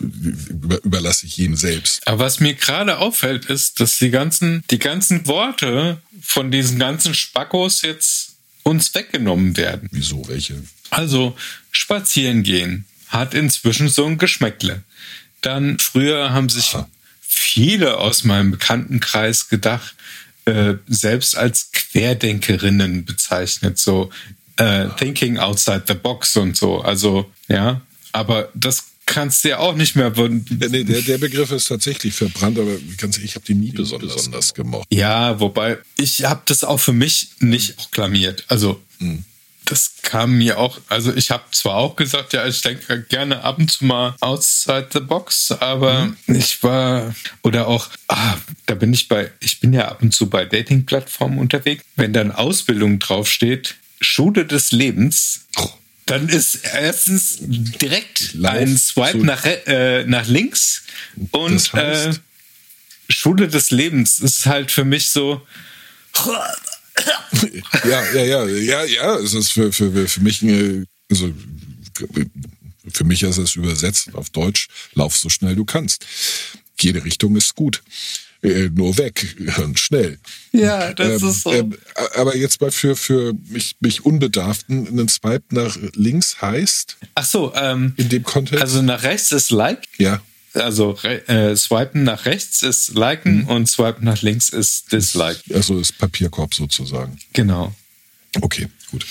[0.00, 2.06] überlasse ich jedem selbst.
[2.06, 7.14] Aber was mir gerade auffällt, ist, dass die ganzen, die ganzen Worte von diesen ganzen
[7.14, 9.88] Spackos jetzt uns weggenommen werden.
[9.92, 10.26] Wieso?
[10.28, 10.62] Welche?
[10.90, 11.36] Also,
[11.72, 14.82] spazieren gehen hat inzwischen so ein Geschmäckle.
[15.40, 16.88] Dann früher haben sich Aha.
[17.20, 19.94] viele aus meinem Bekanntenkreis gedacht,
[20.44, 24.10] äh, selbst als Querdenkerinnen bezeichnet, so
[24.56, 26.80] äh, thinking outside the box und so.
[26.80, 27.80] Also, ja,
[28.12, 30.12] aber das kannst du ja auch nicht mehr.
[30.16, 34.14] Nee, der, der Begriff ist tatsächlich verbrannt, aber ganz ehrlich, ich habe den nie besonders,
[34.14, 34.86] besonders gemocht.
[34.90, 38.44] Ja, wobei ich habe das auch für mich nicht proklamiert.
[38.46, 39.24] Also hm.
[39.64, 43.58] das kam mir auch, also ich habe zwar auch gesagt, ja, ich denke gerne ab
[43.58, 46.36] und zu mal outside the box, aber mhm.
[46.36, 50.30] ich war oder auch, ah, da bin ich bei, ich bin ja ab und zu
[50.30, 51.82] bei Dating-Plattformen unterwegs.
[51.96, 55.68] Wenn dann Ausbildung draufsteht, Schule des Lebens, oh
[56.10, 60.82] dann ist erstens direkt ein Swipe nach, äh, nach links
[61.30, 62.18] und das heißt?
[62.18, 65.46] äh, Schule des Lebens ist halt für mich so.
[67.84, 70.42] ja, ja, ja, ja, ja, es ist für, für, für mich,
[71.10, 71.32] also
[72.92, 76.04] für mich ist es übersetzt auf Deutsch, lauf so schnell du kannst.
[76.78, 77.82] Jede Richtung ist gut.
[78.42, 80.18] Äh, nur weg und schnell.
[80.52, 81.52] Ja, das ähm, ist so.
[81.52, 81.76] Ähm,
[82.16, 86.96] aber jetzt mal für, für mich, mich Unbedarften, einen Swipe nach links heißt?
[87.14, 88.62] Ach so, ähm, in dem Kontext?
[88.62, 89.82] Also nach rechts ist Like.
[89.98, 90.22] Ja.
[90.54, 93.48] Also äh, swipen nach rechts ist liken mhm.
[93.48, 95.40] und swipen nach links ist dislike.
[95.54, 97.18] Also ist Papierkorb sozusagen.
[97.32, 97.72] Genau.
[98.40, 99.06] Okay, gut.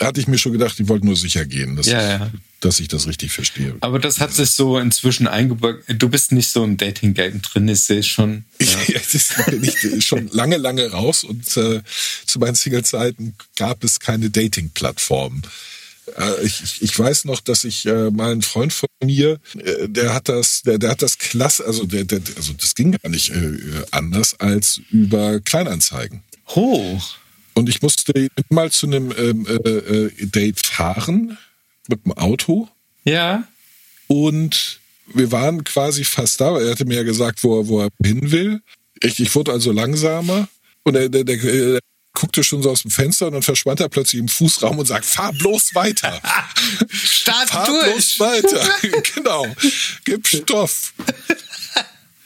[0.00, 1.78] Hatte ich mir schon gedacht, die wollten nur sicher gehen.
[1.84, 2.30] ja, ja
[2.64, 3.76] dass ich das richtig verstehe.
[3.80, 5.80] Aber das hat sich so inzwischen eingebaut.
[5.86, 8.44] Du bist nicht so im Dating-Game drin, ich sehe schon.
[8.60, 8.66] Ja.
[8.88, 11.82] ja, bin ich schon lange, lange raus und äh,
[12.26, 15.42] zu meinen Single-Zeiten gab es keine Dating-Plattformen.
[16.16, 20.14] Äh, ich, ich weiß noch, dass ich äh, mal einen Freund von mir, äh, der
[20.14, 23.30] hat das, der, der hat das klasse, also der, der, also das ging gar nicht
[23.30, 23.58] äh,
[23.90, 26.22] anders als über Kleinanzeigen.
[26.48, 27.16] Hoch.
[27.54, 31.38] Und ich musste mal zu einem ähm, äh, äh, Date fahren
[31.88, 32.68] mit dem Auto.
[33.04, 33.44] Ja.
[34.08, 36.58] Und wir waren quasi fast da.
[36.58, 38.60] Er hatte mir ja gesagt, wo er, wo er hin will.
[39.00, 40.48] Ich, ich wurde also langsamer.
[40.82, 41.80] Und er, der, der, der
[42.14, 45.04] guckte schon so aus dem Fenster und dann verschwand er plötzlich im Fußraum und sagt,
[45.04, 46.20] fahr bloß weiter.
[46.88, 47.92] Start fahr durch.
[47.92, 48.70] bloß weiter.
[49.14, 49.46] genau.
[50.04, 50.94] Gib Stoff.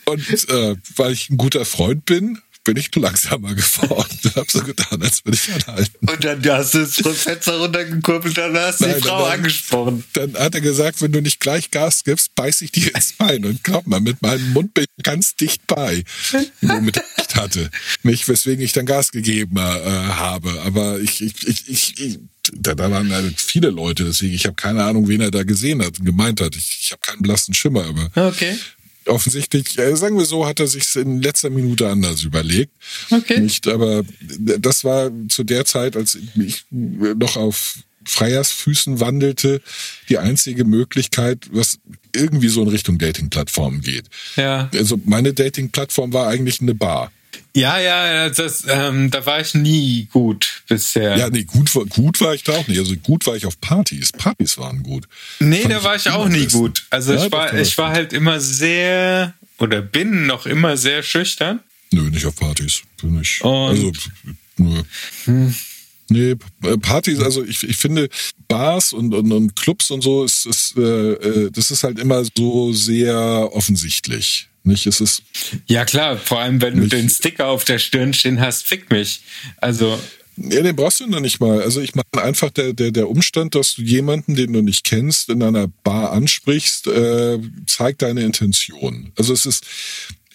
[0.05, 4.62] Und äh, weil ich ein guter Freund bin, bin ich langsamer gefahren und habe so
[4.62, 6.07] getan, als würde ich anhalten.
[6.07, 10.04] Und dann hast du das Fenster runtergekurbelt, dann hast du die Frau dann, angesprochen.
[10.12, 13.46] Dann hat er gesagt, wenn du nicht gleich Gas gibst, beiß ich dir ins Bein.
[13.46, 16.04] Und glaub mal, mit meinem Mund bin ich ganz dicht bei,
[16.61, 17.70] womit ich hatte.
[18.02, 20.61] Nicht, weswegen ich dann Gas gegeben äh, habe.
[20.66, 22.18] Aber ich, ich, ich, ich, ich
[22.52, 25.83] da, da waren halt viele Leute, deswegen ich habe keine Ahnung, wen er da gesehen
[25.83, 26.54] hat und gemeint hat.
[26.54, 28.59] Ich, ich habe keinen blassen Schimmer, aber okay
[29.09, 32.73] offensichtlich, äh, sagen wir so, hat er sich in letzter Minute anders überlegt.
[33.11, 33.40] Okay.
[33.40, 39.61] Nicht, aber das war zu der Zeit, als ich noch auf Freiersfüßen wandelte,
[40.09, 41.79] die einzige Möglichkeit, was
[42.14, 44.07] irgendwie so in Richtung Dating-Plattformen geht.
[44.37, 44.71] Ja.
[44.73, 47.12] Also meine Dating-Plattform war eigentlich eine Bar.
[47.55, 51.16] Ja, ja, das, ähm, da war ich nie gut bisher.
[51.16, 52.79] Ja, nee, gut, gut war ich da auch nicht.
[52.79, 54.12] Also gut war ich auf Partys.
[54.12, 55.09] Partys waren gut.
[55.40, 56.59] Nee, Fand da war ich auch nie besten.
[56.59, 56.87] gut.
[56.90, 61.61] Also ja, ich war, ich war halt immer sehr oder bin noch immer sehr schüchtern.
[61.90, 62.83] Nö, nicht auf Partys.
[63.01, 63.42] Bin ich.
[63.42, 63.92] Und also,
[64.57, 64.83] nö.
[65.24, 65.55] Hm.
[66.11, 66.37] Nee,
[66.81, 68.09] Partys, also ich, ich finde
[68.46, 72.24] Bars und, und, und Clubs und so, ist, ist, äh, äh das ist halt immer
[72.37, 74.47] so sehr offensichtlich.
[74.64, 74.87] Nicht?
[74.87, 75.23] Es ist
[75.66, 79.23] ja klar, vor allem wenn du den Sticker auf der Stirn stehen hast, fick mich.
[79.59, 79.99] Also
[80.37, 81.62] Ja, den brauchst du noch nicht mal.
[81.62, 85.31] Also ich meine einfach der, der, der Umstand, dass du jemanden, den du nicht kennst,
[85.31, 89.12] in einer Bar ansprichst, äh, zeigt deine Intention.
[89.16, 89.64] Also es ist,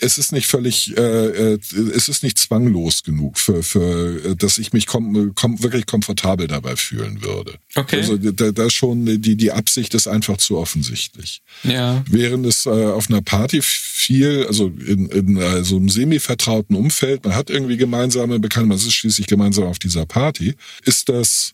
[0.03, 1.59] es ist nicht völlig, äh, äh,
[1.95, 6.47] es ist nicht zwanglos genug für, für äh, dass ich mich kom, kom, wirklich komfortabel
[6.47, 7.55] dabei fühlen würde.
[7.75, 7.97] Okay.
[7.97, 11.41] Also da, da schon die die Absicht ist einfach zu offensichtlich.
[11.63, 12.03] Ja.
[12.09, 17.23] Während es äh, auf einer Party viel, also in, in äh, so einem semi-vertrauten Umfeld,
[17.23, 21.53] man hat irgendwie gemeinsame Bekannte, man ist schließlich gemeinsam auf dieser Party, ist das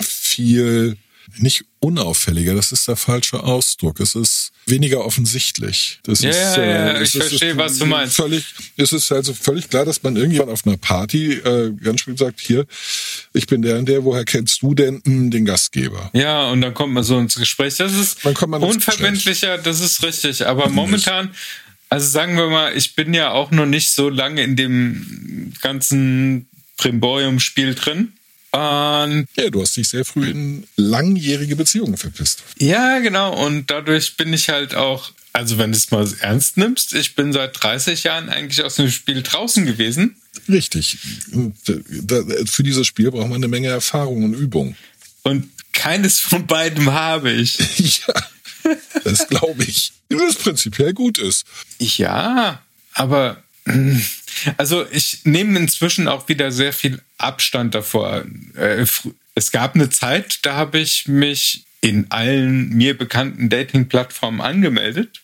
[0.00, 0.96] viel
[1.38, 3.98] nicht unauffälliger, das ist der falsche Ausdruck.
[4.00, 5.98] Es ist weniger offensichtlich.
[6.04, 8.16] Das Ja, ist, ja, äh, ja, es ich ist- verstehe, was du meinst.
[8.16, 8.44] Völlig,
[8.76, 12.40] es ist also völlig klar, dass man irgendjemand auf einer Party äh, ganz schön sagt,
[12.40, 12.66] hier,
[13.32, 16.10] ich bin der und der, woher kennst du denn hm, den Gastgeber?
[16.12, 17.76] Ja, und dann kommt man so ins Gespräch.
[17.76, 20.46] Das ist unverbindlicher, das ist richtig.
[20.46, 21.30] Aber momentan,
[21.88, 26.48] also sagen wir mal, ich bin ja auch noch nicht so lange in dem ganzen
[26.76, 28.12] Primborium-Spiel drin.
[28.52, 32.42] Und Ja, du hast dich sehr früh in langjährige Beziehungen verpisst.
[32.58, 33.34] ja, genau.
[33.44, 37.32] Und dadurch bin ich halt auch, also wenn du es mal ernst nimmst, ich bin
[37.32, 40.16] seit 30 Jahren eigentlich aus dem Spiel draußen gewesen.
[40.48, 40.98] Richtig.
[41.32, 41.50] Äh,
[42.02, 44.76] da- Für dieses Spiel braucht man eine Menge Erfahrung und Übung.
[45.22, 47.58] Und keines von beiden habe ich.
[48.06, 48.70] Ja,
[49.02, 49.92] das glaube ich.
[50.10, 51.44] Was prinzipiell gut ist.
[51.80, 52.62] Ja,
[52.92, 53.42] aber
[54.56, 58.24] also ich nehme inzwischen auch wieder sehr viel Abstand davor.
[58.56, 58.86] Äh,
[59.34, 65.20] Es gab eine Zeit, da habe ich mich in allen mir bekannten Dating-Plattformen angemeldet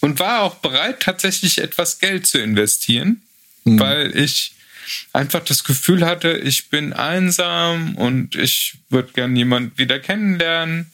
[0.00, 3.22] und war auch bereit, tatsächlich etwas Geld zu investieren,
[3.64, 4.52] weil ich
[5.12, 10.90] einfach das Gefühl hatte, ich bin einsam und ich würde gern jemanden wieder kennenlernen.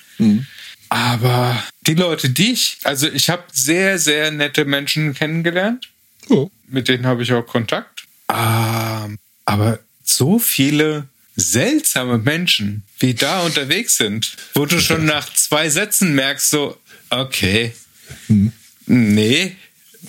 [0.88, 5.88] Aber die Leute, die ich, also ich habe sehr, sehr nette Menschen kennengelernt,
[6.28, 6.50] Oh.
[6.68, 8.04] mit denen habe ich auch Kontakt.
[8.28, 15.68] Ähm, aber so viele seltsame Menschen, wie da unterwegs sind, wo du schon nach zwei
[15.68, 16.76] Sätzen merkst, so,
[17.10, 17.72] okay,
[18.86, 19.56] nee,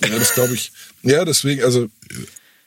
[0.02, 0.72] Ja, das glaube ich.
[1.02, 1.88] Ja, deswegen, also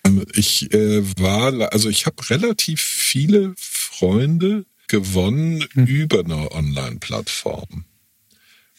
[0.06, 7.86] ähm, ich äh, war, also ich habe relativ viele Freunde gewonnen über eine Online-Plattform.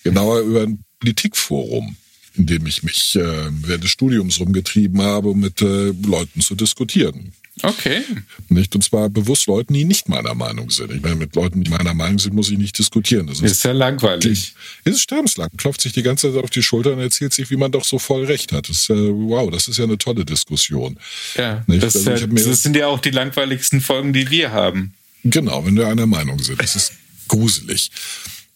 [0.04, 1.96] Genauer über ein Politikforum,
[2.36, 6.54] in dem ich mich äh, während des Studiums rumgetrieben habe, um mit äh, Leuten zu
[6.54, 7.32] diskutieren.
[7.62, 8.02] okay.
[8.48, 8.74] Nicht?
[8.74, 10.90] Und zwar bewusst Leuten, die nicht meiner Meinung sind.
[10.92, 13.26] Ich meine, mit Leuten, die meiner Meinung sind, muss ich nicht diskutieren.
[13.26, 14.54] Das Ist ja langweilig.
[14.84, 17.70] ist sterbenslang, klopft sich die ganze Zeit auf die Schulter und erzählt sich, wie man
[17.70, 18.68] doch so voll recht hat.
[18.68, 20.98] Das ist, äh, wow, das ist ja eine tolle Diskussion.
[21.36, 21.82] Ja, Nicht?
[21.82, 24.94] das, Also das sind ja auch die langweiligsten Folgen, die wir haben.
[25.24, 26.60] Genau, wenn wir einer Meinung sind.
[26.60, 26.92] Das ist
[27.28, 27.90] gruselig.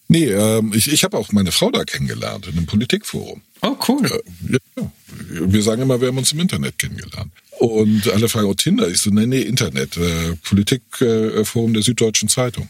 [0.08, 3.42] Nee, ähm, ich, ich habe auch meine Frau da kennengelernt, in einem Politikforum.
[3.62, 4.08] Oh, cool.
[4.48, 4.92] Ja, ja.
[5.30, 7.32] Wir sagen immer, wir haben uns im Internet kennengelernt.
[7.58, 8.88] Und alle fragen, oh, Tinder?
[8.88, 9.96] Ich so, nee, nee, Internet.
[9.96, 12.68] Äh, Politikforum äh, der Süddeutschen Zeitung.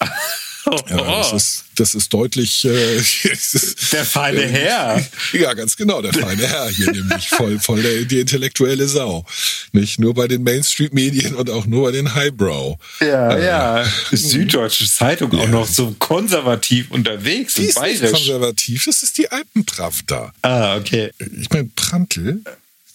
[0.88, 2.64] Ja, das ist, das ist deutlich.
[2.64, 2.68] Äh,
[3.92, 5.04] Der feine Herr.
[5.32, 9.24] Ja, ganz genau, der feine Herr hier nämlich voll, voll der, die intellektuelle Sau.
[9.72, 12.78] Nicht nur bei den Mainstream-Medien und auch nur bei den Highbrow.
[13.00, 13.84] Ja, ja.
[14.12, 18.10] Süddeutsche Zeitung auch noch so konservativ unterwegs Die ist nicht bayerisch.
[18.12, 20.32] konservativ, das ist die Alpenpravda.
[20.42, 21.10] Ah, okay.
[21.40, 22.40] Ich meine, Prantl,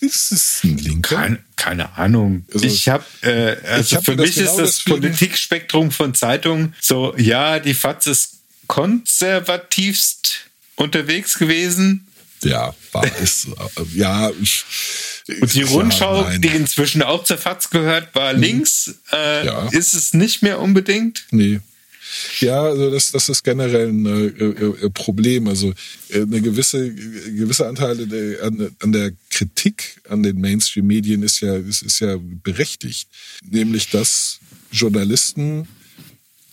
[0.05, 1.15] ist es ein Linker?
[1.15, 2.45] Keine, keine Ahnung.
[2.53, 6.13] Also, ich habe, äh, also hab für das mich genau ist das deswegen- Politikspektrum von
[6.13, 8.29] Zeitungen so, ja, die FAZ ist
[8.67, 12.07] konservativst unterwegs gewesen.
[12.43, 13.45] Ja, war es.
[13.47, 16.41] äh, ja, Und die ja, Rundschau, nein.
[16.41, 18.95] die inzwischen auch zur FAZ gehört, war links.
[19.11, 19.67] Äh, Ja.
[19.69, 21.25] Ist es nicht mehr unbedingt?
[21.31, 21.61] Nee.
[22.39, 25.47] Ja, also das, das ist generell ein äh, äh, Problem.
[25.47, 25.73] Also
[26.10, 31.56] äh, eine gewisse gewisse Anteile der, an, an der Kritik an den Mainstream-Medien ist ja
[31.56, 33.10] ist, ist ja berechtigt,
[33.49, 34.39] nämlich dass
[34.71, 35.67] Journalisten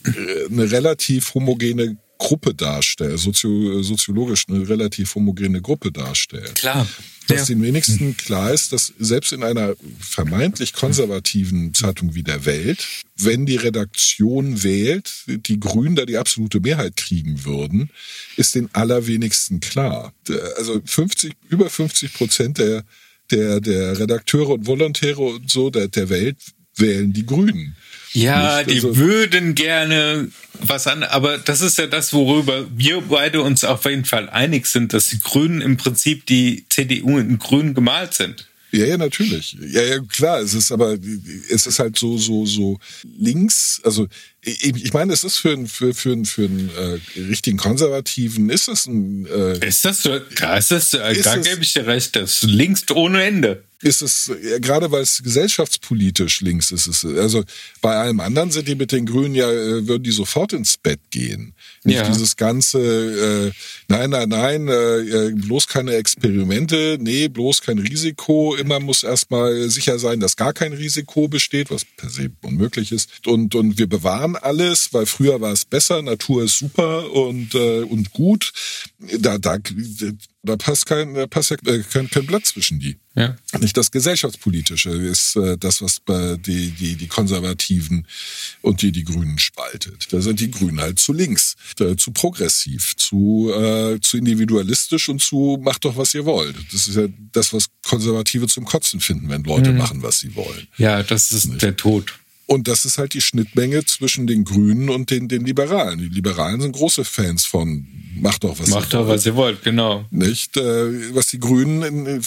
[0.05, 6.53] äh, eine relativ homogene Gruppe darstellen, sozio, soziologisch eine relativ homogene Gruppe darstellen.
[6.55, 6.87] Klar.
[7.26, 12.87] Dass den wenigsten klar ist, dass selbst in einer vermeintlich konservativen Zeitung wie der Welt,
[13.16, 17.90] wenn die Redaktion wählt, die Grünen da die absolute Mehrheit kriegen würden,
[18.37, 20.12] ist den allerwenigsten klar.
[20.56, 22.85] Also 50, über 50 Prozent der,
[23.30, 26.38] der, der Redakteure und Volontäre und so der, der Welt
[26.81, 27.77] wählen die Grünen.
[28.12, 28.71] Ja, Nicht?
[28.71, 30.29] die Also- würden gerne
[30.62, 34.66] was an, aber das ist ja das, worüber wir beide uns auf jeden Fall einig
[34.66, 38.47] sind, dass die Grünen im Prinzip die CDU in Grün gemalt sind.
[38.73, 39.57] Ja, ja, natürlich.
[39.61, 40.40] Ja, ja, klar.
[40.40, 40.97] Es ist aber,
[41.49, 42.79] es ist halt so, so, so
[43.19, 43.81] links.
[43.85, 44.07] Also
[44.43, 48.69] ich, meine, es ist für einen, für, für einen, für einen äh, richtigen Konservativen ist
[48.69, 49.27] das ein.
[49.27, 50.21] Äh, Ist das so?
[50.38, 53.64] Da ist das, äh, Ist da gebe ich dir recht, das links ohne Ende.
[53.83, 57.45] Ist es, äh, gerade weil es gesellschaftspolitisch links ist, ist es, also
[57.81, 61.01] bei allem anderen sind die mit den Grünen ja, äh, würden die sofort ins Bett
[61.11, 61.55] gehen.
[61.85, 62.09] Nicht Ja.
[62.09, 63.53] dieses ganze, äh,
[63.88, 68.55] nein, nein, nein, äh, bloß keine Experimente, nee, bloß kein Risiko.
[68.55, 73.27] Immer muss erstmal sicher sein, dass gar kein Risiko besteht, was per se unmöglich ist.
[73.27, 77.81] Und, und wir bewahren alles, weil früher war es besser, Natur ist super und, äh,
[77.81, 78.53] und gut.
[79.19, 79.59] Da, da,
[80.43, 82.97] da passt kein, da passt ja äh, kein, kein Blatt zwischen die.
[83.20, 83.59] Ja.
[83.59, 88.06] Nicht das gesellschaftspolitische ist äh, das, was bei die, die, die Konservativen
[88.62, 90.12] und die, die Grünen spaltet.
[90.12, 95.20] Da sind die Grünen halt zu links, äh, zu progressiv, zu, äh, zu individualistisch und
[95.20, 96.56] zu macht doch, was ihr wollt.
[96.72, 100.66] Das ist ja das, was Konservative zum Kotzen finden, wenn Leute machen, was sie wollen.
[100.76, 102.14] Ja, das ist der Tod.
[102.46, 106.00] Und das ist halt die Schnittmenge zwischen den Grünen und den, den Liberalen.
[106.00, 109.62] Die Liberalen sind große Fans von macht doch, was ihr Macht doch, was ihr wollt,
[109.62, 110.04] genau.
[110.11, 112.20] nicht, äh, was die Grünen in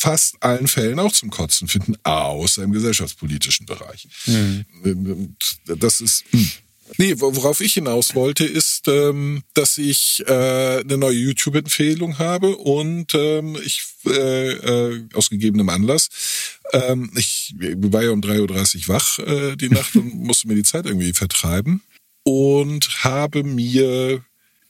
[0.00, 4.08] fast allen Fällen auch zum Kotzen finden, außer im gesellschaftspolitischen Bereich.
[4.82, 5.36] Und
[5.66, 6.24] Das ist.
[6.30, 6.50] Hm.
[6.98, 13.14] Nee, worauf ich hinaus wollte, ist, ähm, dass ich äh, eine neue YouTube-Empfehlung habe und
[13.14, 16.08] ähm, ich äh, äh, aus gegebenem Anlass,
[16.72, 20.64] ähm, ich war ja um 3.30 Uhr wach äh, die Nacht und musste mir die
[20.64, 21.80] Zeit irgendwie vertreiben
[22.24, 24.24] und habe mir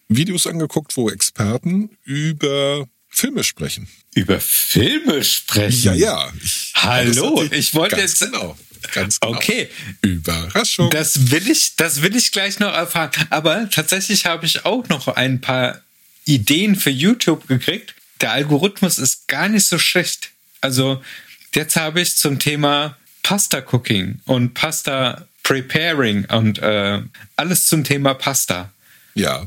[0.09, 3.89] Videos angeguckt, wo Experten über Filme sprechen.
[4.15, 5.83] Über Filme sprechen.
[5.83, 6.33] Ja, ja.
[6.43, 8.57] Ich, Hallo, ich wollte jetzt- Genau,
[8.93, 9.35] ganz genau.
[9.37, 9.69] Okay.
[10.03, 10.91] Überraschung.
[10.91, 13.11] Das will ich, das will ich gleich noch erfahren.
[13.31, 15.81] Aber tatsächlich habe ich auch noch ein paar
[16.25, 17.95] Ideen für YouTube gekriegt.
[18.21, 20.31] Der Algorithmus ist gar nicht so schlecht.
[20.61, 21.03] Also
[21.55, 27.01] jetzt habe ich zum Thema Pasta Cooking und Pasta Preparing und äh,
[27.37, 28.73] alles zum Thema Pasta.
[29.15, 29.47] ja.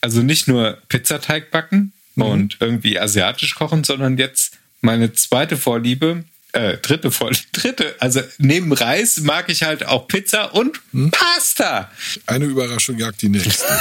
[0.00, 6.76] Also nicht nur Pizzateig backen und irgendwie asiatisch kochen, sondern jetzt meine zweite Vorliebe, äh,
[6.78, 11.90] dritte Vorliebe, dritte, also neben Reis mag ich halt auch Pizza und Pasta.
[12.26, 13.64] Eine Überraschung jagt die nächste.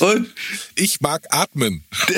[0.00, 0.32] Und
[0.76, 1.84] Ich mag atmen.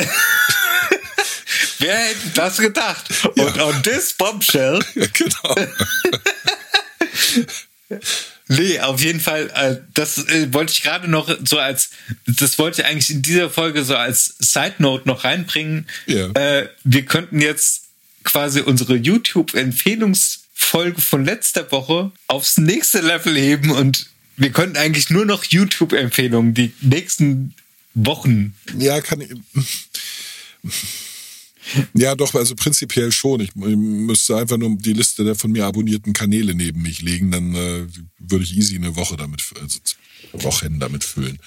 [1.78, 3.06] wer hätte das gedacht?
[3.36, 5.54] Und on this bombshell Ja, genau.
[8.48, 11.88] Nee, auf jeden Fall, äh, das äh, wollte ich gerade noch so als,
[12.26, 15.86] das wollte ich eigentlich in dieser Folge so als Side Note noch reinbringen.
[16.06, 16.26] Ja.
[16.32, 17.84] Äh, wir könnten jetzt
[18.22, 25.24] quasi unsere YouTube-Empfehlungsfolge von letzter Woche aufs nächste Level heben und wir könnten eigentlich nur
[25.24, 27.54] noch YouTube-Empfehlungen die nächsten
[27.94, 28.54] Wochen.
[28.76, 29.30] Ja, kann ich.
[31.94, 33.40] Ja, doch, also prinzipiell schon.
[33.40, 37.54] Ich müsste einfach nur die Liste der von mir abonnierten Kanäle neben mich legen, dann
[37.54, 37.86] äh,
[38.18, 39.80] würde ich easy eine Woche damit, also
[40.32, 41.38] Wochen damit füllen.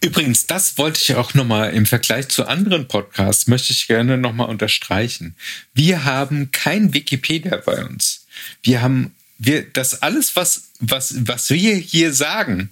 [0.00, 4.48] Übrigens, das wollte ich auch nochmal im Vergleich zu anderen Podcasts, möchte ich gerne nochmal
[4.48, 5.36] unterstreichen.
[5.74, 8.26] Wir haben kein Wikipedia bei uns.
[8.62, 12.70] Wir haben, wir, das alles, was, was, was wir hier sagen,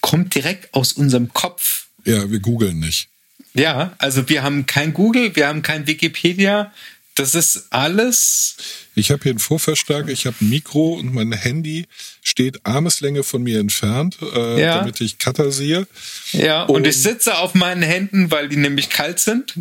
[0.00, 1.86] kommt direkt aus unserem Kopf.
[2.04, 3.08] Ja, wir googeln nicht.
[3.54, 6.72] Ja, also wir haben kein Google, wir haben kein Wikipedia.
[7.14, 8.56] Das ist alles.
[8.94, 11.86] Ich habe hier einen Vorverstärker, ich habe ein Mikro und mein Handy
[12.22, 14.78] steht Armeslänge von mir entfernt, äh, Ja.
[14.78, 15.88] damit ich Cutter sehe.
[16.30, 19.52] Ja, und, Und- ich sitze auf meinen Händen, weil die nämlich kalt sind.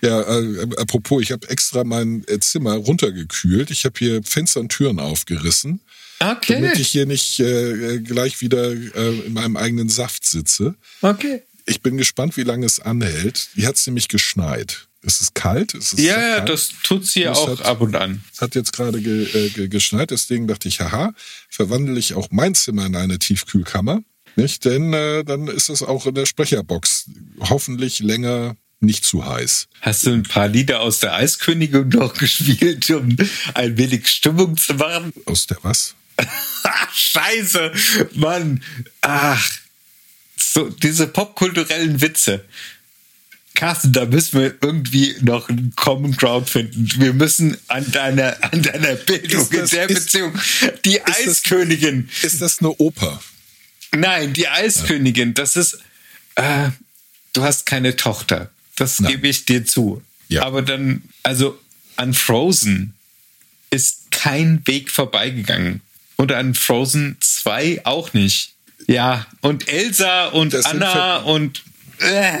[0.00, 3.70] Ja, äh, apropos, ich habe extra mein äh, Zimmer runtergekühlt.
[3.70, 5.80] Ich habe hier Fenster und Türen aufgerissen,
[6.20, 6.54] Okay.
[6.62, 10.74] damit ich hier nicht äh, gleich wieder äh, in meinem eigenen Saft sitze.
[11.02, 11.42] Okay.
[11.66, 13.48] Ich bin gespannt, wie lange es anhält.
[13.54, 14.86] Hier hat es nämlich geschneit.
[15.02, 15.74] Es ist kalt.
[15.74, 16.48] Es ist Ja, sehr ja, kalt.
[16.48, 18.22] das tut's hier Das auch hat- ab und an.
[18.32, 21.12] Es hat jetzt gerade ge, äh, ge, geschneit, deswegen dachte ich, haha,
[21.48, 24.00] verwandle ich auch mein Zimmer in eine Tiefkühlkammer.
[24.36, 24.64] Nicht?
[24.64, 27.06] Denn äh, dann ist es auch in der Sprecherbox
[27.40, 29.68] hoffentlich länger nicht zu heiß.
[29.80, 33.16] Hast du ein paar Lieder aus der Eiskönigin noch gespielt, um
[33.54, 35.12] ein wenig Stimmung zu machen?
[35.24, 35.94] Aus der was?
[36.92, 37.72] Scheiße,
[38.14, 38.62] Mann.
[39.00, 39.50] Ach,
[40.56, 42.42] so diese popkulturellen Witze.
[43.54, 46.90] Carsten, da müssen wir irgendwie noch einen Common Ground finden.
[46.98, 50.38] Wir müssen an deiner, an deiner Bildung Ist das- in der ist- Beziehung.
[50.86, 52.08] Die das- Eiskönigin.
[52.22, 53.22] Ist das eine Oper?
[53.94, 55.78] Nein, die Eiskönigin, das ist.
[56.36, 56.70] Äh,
[57.34, 58.50] du hast keine Tochter.
[58.76, 59.12] Das Nein.
[59.12, 60.02] gebe ich dir zu.
[60.28, 60.42] Ja.
[60.42, 61.58] Aber dann, also
[61.96, 62.94] an Frozen
[63.70, 65.80] ist kein Weg vorbeigegangen.
[66.16, 68.52] Und an Frozen 2 auch nicht.
[68.86, 71.62] Ja, und Elsa und Das Anna und.
[71.98, 72.38] Äh,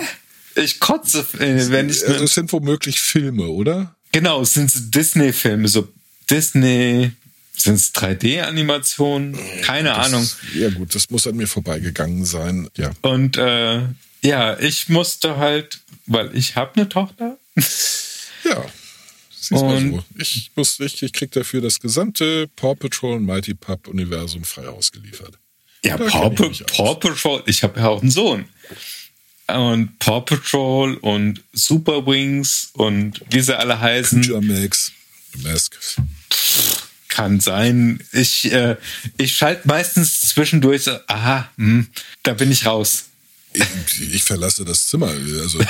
[0.54, 2.06] ich kotze, äh, wenn ich.
[2.06, 3.94] Also es sind womöglich Filme, oder?
[4.12, 5.88] Genau, es sind so Disney-Filme, so
[6.30, 7.12] Disney.
[7.58, 9.36] Sind es 3D-Animationen?
[9.62, 10.20] Keine Ahnung.
[10.22, 12.68] Das, ja gut, das muss an mir vorbeigegangen sein.
[12.76, 12.90] Ja.
[13.00, 13.80] Und äh,
[14.22, 17.38] ja, ich musste halt, weil ich habe eine Tochter.
[18.44, 18.64] Ja.
[19.30, 20.04] Siehst mal Und- so.
[20.18, 24.68] Ich, muss, ich, ich krieg dafür das gesamte Paw Patrol und Mighty Pup Universum frei
[24.68, 25.38] ausgeliefert.
[25.86, 26.30] Ja, Da Paw.
[26.30, 28.46] Paw Patrol, ich habe ja auch einen Sohn.
[29.48, 34.22] Und Paw Patrol und Super Wings und wie sie alle heißen,
[35.42, 35.76] Mask.
[37.08, 38.00] kann sein.
[38.12, 38.76] Ich, äh,
[39.16, 41.88] ich schalte meistens zwischendurch so, aha, hm,
[42.22, 43.04] da bin ich raus.
[43.52, 45.08] Ich, ich verlasse das Zimmer.
[45.08, 45.68] Also ich,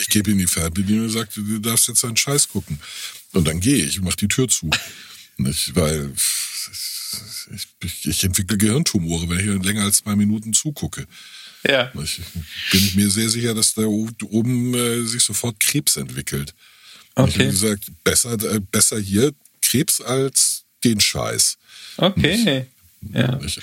[0.00, 2.78] ich gebe ihm die Fernbedienung und sage, du darfst jetzt deinen Scheiß gucken.
[3.32, 4.70] Und dann gehe ich und mache die Tür zu.
[5.38, 6.97] Nicht, weil ich,
[8.04, 11.06] ich entwickle Gehirntumore, wenn ich länger als zwei Minuten zugucke.
[11.66, 11.90] Ja.
[12.02, 12.20] Ich
[12.70, 16.54] bin mir sehr sicher, dass da oben äh, sich sofort Krebs entwickelt.
[17.14, 17.44] Und Ich Okay.
[17.44, 21.58] habe gesagt, besser, äh, besser hier Krebs als den Scheiß.
[21.96, 22.66] Okay.
[23.12, 23.40] Ja.
[23.44, 23.58] Ich,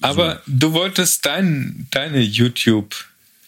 [0.00, 2.20] Aber du wolltest dein, deine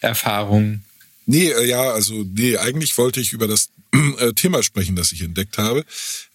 [0.01, 0.81] YouTube-Erfahrung.
[1.25, 3.69] Nee, äh, ja, also nee, eigentlich wollte ich über das
[4.19, 5.85] äh, Thema sprechen, das ich entdeckt habe.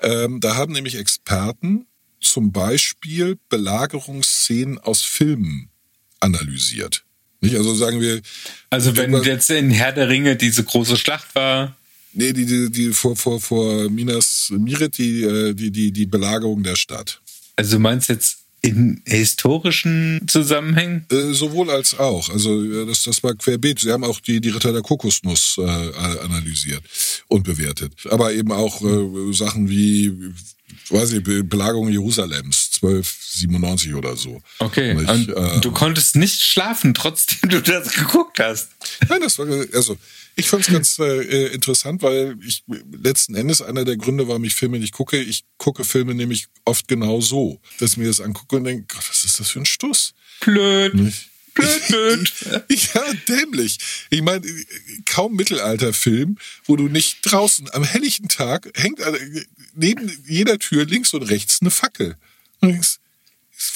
[0.00, 1.86] Ähm, da haben nämlich Experten
[2.20, 5.70] zum Beispiel Belagerungsszenen aus Filmen
[6.20, 7.04] analysiert.
[7.40, 7.56] Nicht?
[7.56, 8.20] Also sagen wir,
[8.70, 11.76] Also wenn Irgendwas- jetzt in Herr der Ringe diese große Schlacht war.
[12.12, 16.62] nee, die, die, die vor, vor, vor Minas Mirit, die, äh, die, die, die Belagerung
[16.64, 17.20] der Stadt.
[17.56, 21.06] Also du meinst jetzt in historischen Zusammenhängen?
[21.10, 22.28] Äh, sowohl als auch.
[22.30, 23.78] Also äh, das, das war querbeet.
[23.80, 26.82] Sie haben auch die, die Ritter der Kokosnuss äh, analysiert
[27.28, 27.92] und bewertet.
[28.10, 30.12] Aber eben auch äh, Sachen wie,
[30.90, 34.42] weiß ich, Be- Belagerung Jerusalems, 1297 oder so.
[34.58, 34.94] Okay.
[34.94, 38.68] Und äh, du konntest nicht schlafen, trotzdem du das geguckt hast.
[39.08, 39.96] Nein, das war, also
[40.38, 44.54] ich fand es ganz äh, interessant, weil ich letzten Endes einer der Gründe, warum ich
[44.54, 48.56] Filme nicht gucke, ich gucke Filme nämlich oft genau so, dass ich mir das angucke
[48.56, 50.14] und denke, Gott, was ist das für ein Stuss?
[50.40, 50.94] Blöd.
[50.94, 51.28] Nicht?
[51.54, 52.32] Blöd, blöd.
[52.94, 53.78] Ja, dämlich.
[54.10, 54.46] Ich meine,
[55.06, 61.12] kaum Mittelalterfilm, wo du nicht draußen am helllichten Tag hängt äh, neben jeder Tür links
[61.14, 62.16] und rechts eine Fackel.
[62.60, 62.98] Und denkst,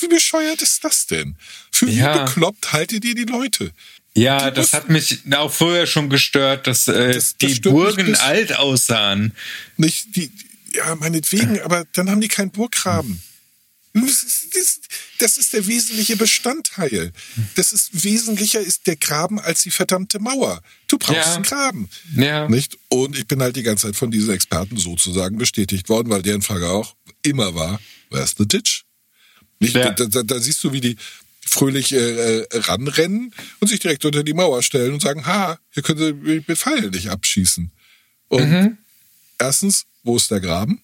[0.00, 1.36] wie bescheuert ist das denn?
[1.72, 2.24] Für wie Ja.
[2.24, 3.72] bekloppt haltet ihr die Leute?
[4.14, 8.54] Ja, das hat mich auch vorher schon gestört, dass äh, Das- das die Burgen alt
[8.56, 9.32] aussahen.
[9.76, 10.30] Nicht die,
[10.74, 13.22] ja, meinetwegen, aber dann haben die keinen Burggraben.
[13.94, 14.88] Das ist,
[15.18, 17.12] das ist der wesentliche Bestandteil.
[17.56, 20.62] Das ist wesentlicher ist der Graben als die verdammte Mauer.
[20.88, 21.34] Du brauchst Ja.
[21.34, 21.90] einen Graben.
[22.16, 22.48] Ja.
[22.48, 22.78] Nicht?
[22.88, 26.40] Und ich bin halt die ganze Zeit von diesen Experten sozusagen bestätigt worden, weil deren
[26.40, 28.84] Frage auch immer war, where's the ditch?
[29.58, 29.74] Nicht?
[29.74, 29.90] Ja.
[29.90, 30.96] Da, da, da siehst du, wie die
[31.44, 35.82] fröhlich äh, äh, ranrennen und sich direkt unter die Mauer stellen und sagen, ha, hier
[35.82, 37.70] könnt ihr mich mit Pfeilen nicht abschießen.
[38.28, 38.78] Und Mhm.
[39.38, 40.82] erstens, wo ist der Graben?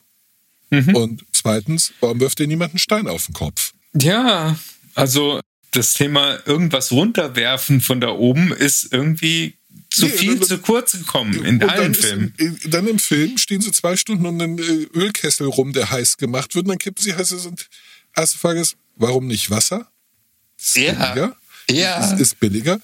[0.71, 3.73] Und zweitens, warum wirft dir niemand einen Stein auf den Kopf?
[3.95, 4.59] Ja,
[4.95, 5.41] also
[5.71, 9.55] das Thema irgendwas runterwerfen von da oben ist irgendwie
[9.91, 12.35] zu Nee, viel dann- zu kurz gekommen in allen dann, ist Filmen.
[12.37, 14.63] Im, dann im Film stehen sie zwei Stunden um einen äh,
[14.95, 17.47] Ölkessel rum, der heiß gemacht wird, und dann kippen sie heißes.
[17.47, 17.69] Und
[18.15, 19.91] erste Frage ist, warum nicht Wasser?
[20.59, 20.93] Ist Ja.
[20.93, 21.37] billiger.
[21.71, 22.13] Ja.
[22.15, 22.81] Ist, ist billiger.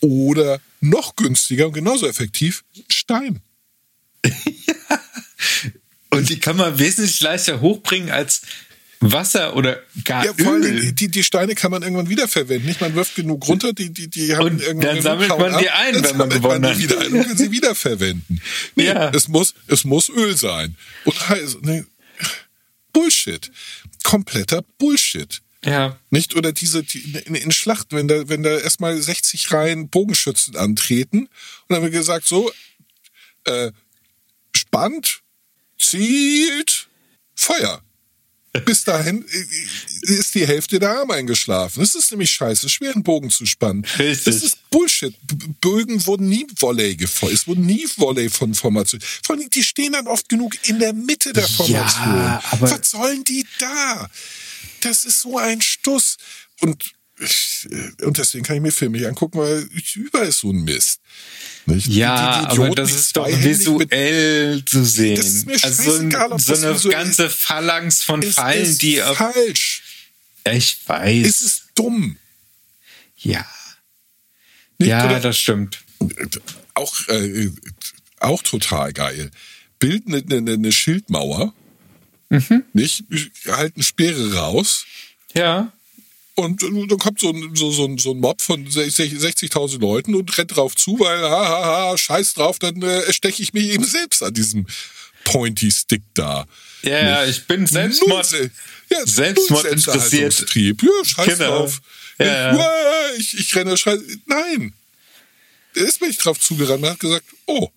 [0.00, 3.40] Oder noch günstiger und genauso effektiv, Stein.
[6.10, 8.42] Und die kann man wesentlich leichter hochbringen als
[9.00, 10.92] Wasser oder gar Ja, Öl.
[10.92, 12.66] die, die Steine kann man irgendwann wiederverwenden.
[12.66, 12.80] Nicht?
[12.80, 15.78] Man wirft genug runter, die, die, die haben Und irgendwann dann sammelt man die ab,
[15.80, 16.78] ein, dann wenn man sammelt gewonnen die hat.
[16.78, 18.40] wieder ein und kann sie wiederverwenden.
[18.76, 19.10] Nee, Ja.
[19.10, 20.76] es muss, es muss Öl sein.
[21.04, 21.84] Und heiß, nee,
[22.92, 23.50] Bullshit.
[24.02, 25.42] Kompletter Bullshit.
[25.66, 25.98] Ja.
[26.10, 26.36] Nicht?
[26.36, 31.20] Oder diese, die, in, in Schlachten, wenn da, wenn da erstmal 60 Reihen Bogenschützen antreten
[31.26, 31.28] und
[31.68, 32.50] dann wird gesagt, so,
[33.44, 33.72] äh,
[34.54, 35.20] spannt,
[35.78, 36.88] zielt,
[37.34, 37.82] Feuer.
[38.64, 41.82] Bis dahin äh, ist die Hälfte der Arme eingeschlafen.
[41.82, 43.84] Es ist nämlich scheiße, schwer einen Bogen zu spannen.
[43.98, 44.24] Richtig.
[44.24, 45.14] Das ist Bullshit.
[45.60, 47.34] Bögen wurden nie Volley gefeuert.
[47.34, 49.02] Es wurden nie Volley von Formation.
[49.24, 52.06] Vor allem, die stehen dann oft genug in der Mitte der Formation.
[52.16, 54.08] Ja, aber- Was sollen die da?
[54.80, 56.16] Das ist so ein Stuss.
[56.60, 57.66] Und, ich-
[58.02, 61.00] und deswegen kann ich mir Filme nicht angucken, weil überall ist so ein Mist.
[61.66, 61.86] Nicht?
[61.88, 65.16] Ja, Die- die aber das ist doch zweihändig mit- visuell zu sehen.
[65.16, 68.38] Das ist mir also so, ob so eine visuell ganze Phalanx von ist
[68.82, 69.16] die auf.
[69.16, 69.82] falsch.
[70.52, 71.26] Ich weiß.
[71.26, 72.16] Es ist dumm.
[73.16, 73.44] ja.
[74.78, 74.88] Nicht?
[74.90, 75.80] Ja, Oder- das stimmt.
[76.74, 77.50] auch, äh,
[78.20, 79.30] auch total geil.
[79.78, 81.54] Bild eine, eine, eine Schildmauer,
[82.28, 82.64] Mhm.
[82.72, 83.04] nicht?
[83.46, 84.84] Halten Speere raus
[85.34, 85.72] Ja.
[86.34, 89.78] und äh, dann kommt so ein, so, so, ein- so ein Mob von 60 60.000
[89.80, 93.52] Leuten und rennt drauf zu, weil, ha, ha, ha, scheiß drauf, dann äh, ersteche ich
[93.52, 94.66] mich eben selbst an diesem
[95.24, 96.46] Pointy Stick da.
[96.82, 98.30] Ja, ja, ich bin Selbstmord.
[98.32, 98.50] Null
[98.90, 100.46] ja, Selbstmord interessiert.
[100.54, 100.72] Ja,
[101.04, 101.58] scheiß Genau.
[101.58, 101.80] drauf.
[102.18, 102.54] Ja, ich, ja.
[102.56, 103.98] "Uah, ich, ich renne, scheiß.
[104.26, 104.72] Nein.
[105.74, 107.68] Er ist mir nicht drauf zugerannt und hat gesagt, oh,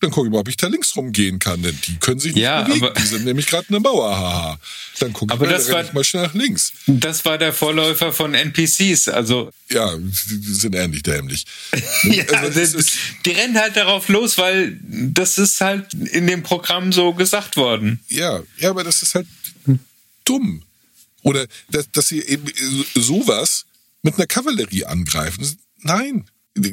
[0.00, 2.42] Dann gucke ich mal, ob ich da links rumgehen kann, denn die können sich nicht
[2.44, 2.84] Ja, bewegen.
[2.86, 4.60] aber- die sind nämlich gerade eine Mauer, haha.
[5.00, 6.72] Dann gucke ich mal, das war- ich mal schnell nach links.
[6.86, 9.08] Das war der Vorläufer von NPCs.
[9.08, 11.44] Also, Ja, die sind ähnlich dämlich.
[12.04, 12.92] ja, Also das die, ist-
[13.26, 17.98] die rennen halt darauf los, weil das ist halt in dem Programm so gesagt worden.
[18.08, 19.26] Ja, ja, aber das ist halt
[20.24, 20.62] dumm.
[21.22, 22.46] Oder dass, dass sie eben
[22.94, 23.64] sowas
[24.02, 25.40] mit einer Kavallerie angreifen.
[25.40, 26.24] Das- Nein,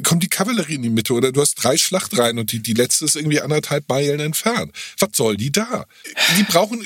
[0.04, 3.06] kommt die Kavallerie in die Mitte oder du hast drei Schlachtreihen und die, die letzte
[3.06, 4.72] ist irgendwie anderthalb Meilen entfernt.
[5.00, 5.86] Was soll die da?
[6.38, 6.82] Die brauchen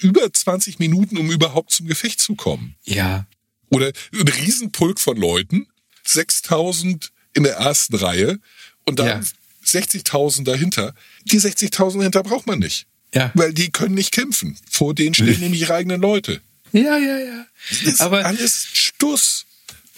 [0.00, 2.76] über 20 Minuten, um überhaupt zum Gefecht zu kommen.
[2.84, 3.26] Ja.
[3.70, 5.66] Oder ein Riesenpulk von Leuten,
[6.06, 8.38] 6000 in der ersten Reihe
[8.86, 9.20] und dann Ja.
[9.64, 10.94] 60.000 dahinter.
[11.24, 12.86] Die 60.000 dahinter braucht man nicht.
[13.14, 13.30] Ja.
[13.34, 14.56] Weil die können nicht kämpfen.
[14.70, 16.40] Vor denen stehen nämlich ihre eigenen Leute.
[16.72, 17.46] Ja, ja, ja.
[17.70, 19.44] Das ist Aber alles Stuss.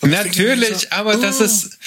[0.00, 1.44] Und Natürlich, aber das oh.
[1.44, 1.78] ist f-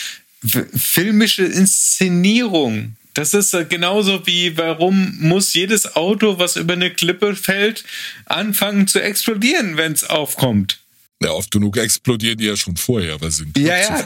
[0.76, 2.96] filmische Inszenierung.
[3.14, 7.84] Das ist äh, genauso wie, warum muss jedes Auto, was über eine Klippe fällt,
[8.26, 10.80] anfangen zu explodieren, wenn es aufkommt?
[11.22, 14.06] Ja, oft genug explodieren die ja schon vorher, weil sie Ja, ja.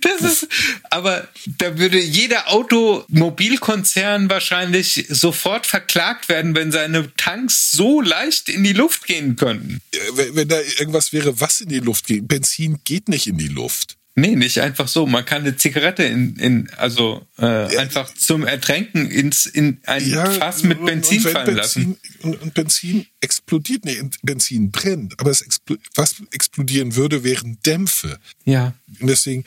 [0.00, 0.48] Das ist,
[0.90, 8.64] aber da würde jeder Automobilkonzern wahrscheinlich sofort verklagt werden, wenn seine Tanks so leicht in
[8.64, 9.80] die Luft gehen könnten.
[10.14, 12.26] Wenn, wenn da irgendwas wäre, was in die Luft geht.
[12.28, 13.96] Benzin geht nicht in die Luft.
[14.18, 15.06] Nee, nicht einfach so.
[15.06, 20.02] Man kann eine Zigarette in, in also äh, einfach zum Ertränken ins in ein
[20.38, 21.98] Fass mit Benzin fallen lassen.
[22.00, 24.00] Benzin, Und, und Benzin explodiert nicht.
[24.00, 25.20] Und Benzin brennt.
[25.20, 28.18] Aber es expl was explodieren würde, wären Dämpfe.
[28.46, 28.72] Ja.
[29.00, 29.44] Und deswegen,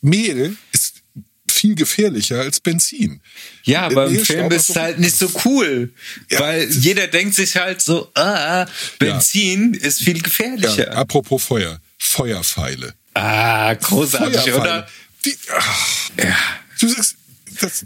[0.00, 1.02] Mehl ist
[1.50, 3.20] viel gefährlicher als Benzin.
[3.64, 5.92] Ja, aber im Film ist es halt nicht so cool,
[6.30, 8.66] Ja, weil jeder denkt sich halt so, ah,
[9.00, 10.96] Benzin ist viel Ja, gefährlicher.
[10.96, 11.80] apropos Feuer.
[11.98, 12.94] Feuerpfeile.
[13.16, 14.60] Ah, großartig, Feuerpfeile.
[14.60, 14.88] oder?
[15.24, 16.36] Die, ach, Ja.
[16.80, 17.16] du sagst,
[17.60, 17.84] das,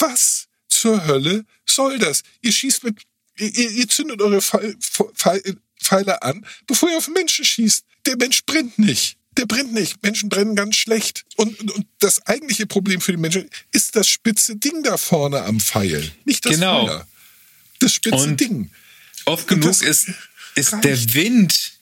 [0.00, 2.22] was zur Hölle soll das?
[2.42, 3.00] Ihr schießt mit,
[3.38, 4.76] ihr, ihr zündet eure Pfeil-
[5.14, 7.84] Pfeil- Pfeile an, bevor ihr auf Menschen schießt.
[8.06, 9.16] Der Mensch brennt nicht.
[9.36, 10.02] Der brennt nicht.
[10.02, 11.24] Menschen brennen ganz schlecht.
[11.36, 15.42] Und, und, und das eigentliche Problem für die Menschen ist das spitze Ding da vorne
[15.44, 16.10] am Pfeil.
[16.24, 16.86] Nicht das Genau.
[16.86, 17.06] Feuer.
[17.78, 18.70] Das spitze Und Ding.
[19.26, 20.08] Oft genug ist,
[20.56, 20.84] ist reicht.
[20.84, 21.72] der Wind,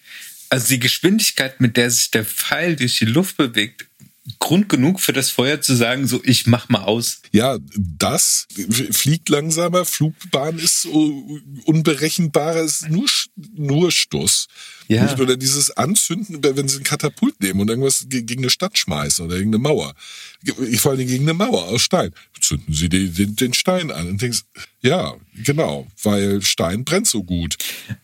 [0.50, 3.86] also die Geschwindigkeit, mit der sich der Pfeil durch die Luft bewegt,
[4.38, 7.20] Grund genug für das Feuer zu sagen, so ich mach mal aus.
[7.30, 8.46] Ja, das
[8.90, 13.08] fliegt langsamer, Flugbahn ist so unberechenbarer, ist nur,
[13.54, 14.48] nur Stuss.
[14.88, 15.04] Ja.
[15.04, 15.18] Nicht?
[15.20, 19.24] Oder dieses Anzünden, wenn sie ein Katapult nehmen und irgendwas ge- gegen eine Stadt schmeißen
[19.24, 19.94] oder irgendeine Mauer.
[20.44, 22.12] Ge- Vor allem gegen eine Mauer aus Stein.
[22.40, 24.42] Zünden sie den, den, den Stein an und denkst,
[24.82, 27.56] ja, genau, weil Stein brennt so gut.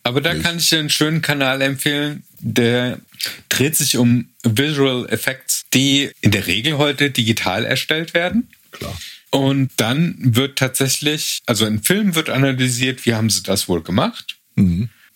[0.03, 2.99] Aber da kann ich dir einen schönen Kanal empfehlen, der
[3.49, 8.49] dreht sich um Visual Effects, die in der Regel heute digital erstellt werden.
[8.73, 8.99] Klar.
[9.31, 14.37] Und dann wird tatsächlich, also ein Film wird analysiert, wie haben sie das wohl gemacht.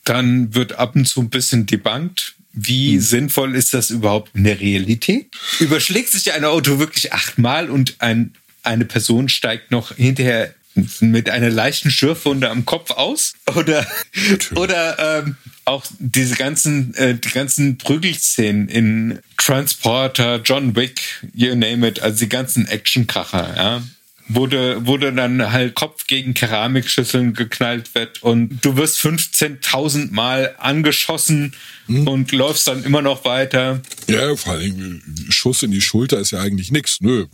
[0.06, 4.60] Dann wird ab und zu ein bisschen debunked, wie sinnvoll ist das überhaupt in der
[4.60, 5.26] Realität?
[5.58, 8.32] Überschlägt sich ein Auto wirklich achtmal und ein,
[8.62, 10.54] eine Person steigt noch hinterher
[11.00, 13.34] mit einer leichten Schürfwunde am Kopf aus?
[13.56, 13.86] Oder,
[14.54, 21.00] oder ähm, auch diese ganzen, äh, die ganzen Prügelszenen in Transporter, John Wick,
[21.34, 23.82] you name it, also die ganzen Actionkracher, ja
[24.28, 31.54] wurde, wurde dann halt Kopf gegen Keramikschüsseln geknallt wird und du wirst 15.000 Mal angeschossen
[31.88, 33.80] und läufst dann immer noch weiter.
[34.08, 37.00] Ja, vor allem Schuss in die Schulter ist ja eigentlich nichts.
[37.00, 37.26] Nö.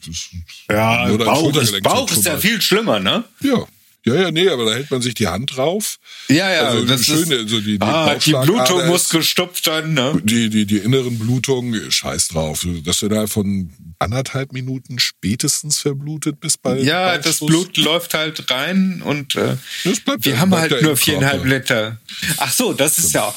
[1.17, 3.25] dein Bauch, ist, Bauch ist ja viel schlimmer, ne?
[3.41, 3.67] Ja.
[4.05, 5.99] Ja, ja, nee, aber da hält man sich die Hand drauf.
[6.29, 9.95] Ja, ja, Also das schön, ist, also die- die ah, die Blutung muss gestopft werden,
[9.95, 10.21] ne?
[10.25, 12.67] Die, die, die inneren Blutungen, scheiß drauf.
[12.85, 17.47] Dass du da von anderthalb Minuten spätestens verblutet bist bei Ja, bei das Schuss.
[17.47, 20.97] Blut läuft halt rein und äh, Das bleibt wir ja- haben bleibt halt ja nur
[20.97, 21.45] viereinhalb.
[21.45, 21.99] Liter.
[22.39, 23.35] Ach so, das ist ja auch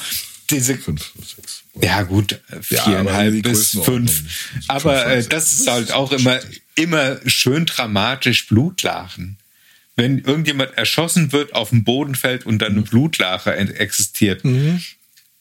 [0.50, 1.62] diese Fünf, sechs.
[1.80, 2.40] Ja, gut,
[2.70, 4.22] Ja, viereinhalb die bis fünf.
[4.66, 6.40] Aber äh, Fünf, das ist halt auch immer,
[6.74, 9.38] immer schön dramatisch Blutlachen.
[9.96, 14.42] Wenn irgendjemand erschossen wird, auf dem Boden fällt und dann eine Blutlache en- existiert.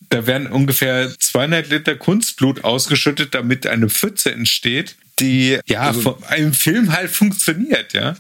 [0.09, 6.23] Da werden ungefähr 200 Liter Kunstblut ausgeschüttet, damit eine Pfütze entsteht, die ja Also- von
[6.25, 8.15] einem Film halt funktioniert, ja.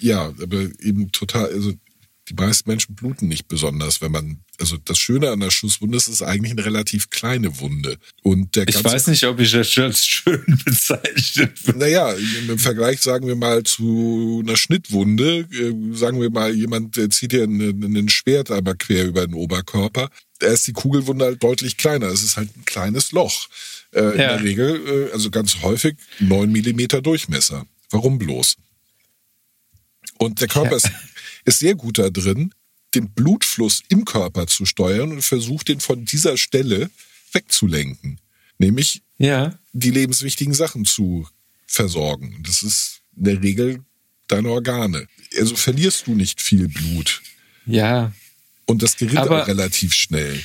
[0.00, 1.72] Ja, aber eben total, also
[2.30, 6.06] die meisten Menschen bluten nicht besonders, wenn man, also das Schöne an der Schusswunde ist,
[6.06, 7.98] es ist eigentlich eine relativ kleine Wunde.
[8.22, 11.78] Und der Ich weiß nicht, ob ich das als schön bezeichnen würde.
[11.78, 12.12] Naja,
[12.48, 17.44] im Vergleich sagen wir mal zu einer Schnittwunde, äh, sagen wir mal, jemand zieht dir
[17.44, 20.08] ein, Schwert aber quer über den Oberkörper,
[20.38, 22.06] da ist die Kugelwunde halt deutlich kleiner.
[22.06, 23.48] Es ist halt ein kleines Loch.
[23.92, 24.36] Äh, In Ja.
[24.36, 27.66] der Regel, äh, also ganz häufig, neun Millimeter Durchmesser.
[27.90, 28.56] Warum bloß?
[30.18, 30.90] Und der Körper ist,
[31.44, 32.52] ist sehr gut da drin,
[32.94, 36.90] den Blutfluss im Körper zu steuern und versucht, den von dieser Stelle
[37.32, 38.20] wegzulenken.
[38.58, 39.58] Nämlich Ja.
[39.72, 41.28] die lebenswichtigen Sachen zu
[41.66, 42.42] versorgen.
[42.44, 43.80] Das ist in der Regel
[44.28, 45.06] deine Organe.
[45.38, 47.22] Also verlierst du nicht viel Blut.
[47.66, 48.12] Ja.
[48.66, 50.42] Und das gerinnt Aber- auch relativ schnell.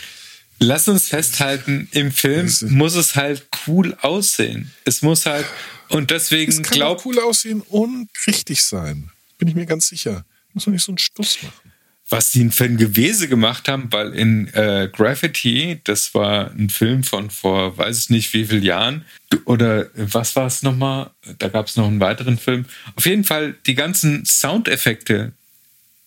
[0.59, 4.71] Lass uns festhalten, im Film muss es halt cool aussehen.
[4.85, 5.45] Es muss halt,
[5.89, 9.09] und Es deswegen kann glaub, auch cool aussehen und richtig sein.
[9.37, 10.25] Bin ich mir ganz sicher.
[10.55, 11.71] Muss man nicht so einen Stuss machen.
[12.09, 17.03] was die für ein Gewese gemacht haben, weil in äh, Graffiti, das war ein Film
[17.03, 19.05] von vor weiß ich nicht wie vielen Jahren,
[19.45, 21.11] oder was war es nochmal?
[21.39, 22.65] Da gab es noch einen weiteren Film.
[22.95, 25.33] Auf jeden Fall die ganzen Soundeffekte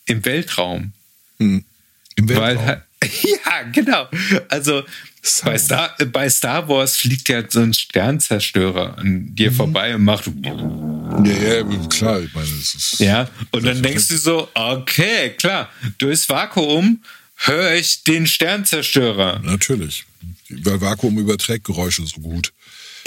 [0.07, 0.93] im Weltraum.
[1.39, 1.65] Im
[2.17, 2.43] Weltraum.
[2.43, 2.83] Weil, halt-
[3.23, 4.09] ja, genau.
[4.49, 4.83] Also
[5.23, 5.45] Sound.
[5.45, 9.35] bei Star, bei Star Wars fliegt ja so ein Sternzerstörer an Mhm.
[9.35, 10.31] dir vorbei und macht.
[10.45, 13.01] ja, ja, klar, ich meine, es ist.
[13.01, 15.69] Ja, und dann denkst du so, okay, klar,
[15.99, 17.03] durchs Vakuum
[17.37, 19.41] höre ich den Sternzerstörer.
[19.45, 20.05] Natürlich.
[20.51, 22.53] Weil Vakuum überträgt Geräusche so gut.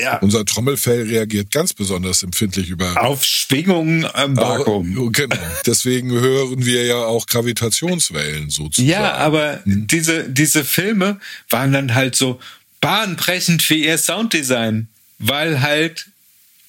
[0.02, 0.18] Ja.
[0.18, 5.12] Unser Trommelfell reagiert ganz besonders empfindlich über Auf Schwingungen am Vakuum.
[5.12, 5.36] Genau.
[5.66, 8.90] Deswegen hören wir ja auch Gravitationswellen sozusagen.
[8.90, 12.40] Ja, aber diese, diese Filme waren dann halt so
[12.80, 14.88] bahnbrechend für ihr Sounddesign,
[15.20, 16.08] weil halt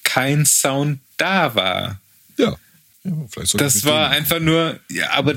[0.03, 1.99] kein Sound da war.
[2.37, 2.55] Ja.
[3.03, 3.11] ja
[3.55, 5.35] Das war dem- einfach nur, ja, aber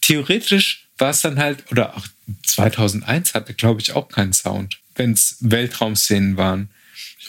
[0.00, 2.06] theoretisch war es dann halt, oder auch
[2.44, 6.70] 2001 hatte, glaube ich, auch keinen Sound, wenn es Weltraumszenen waren.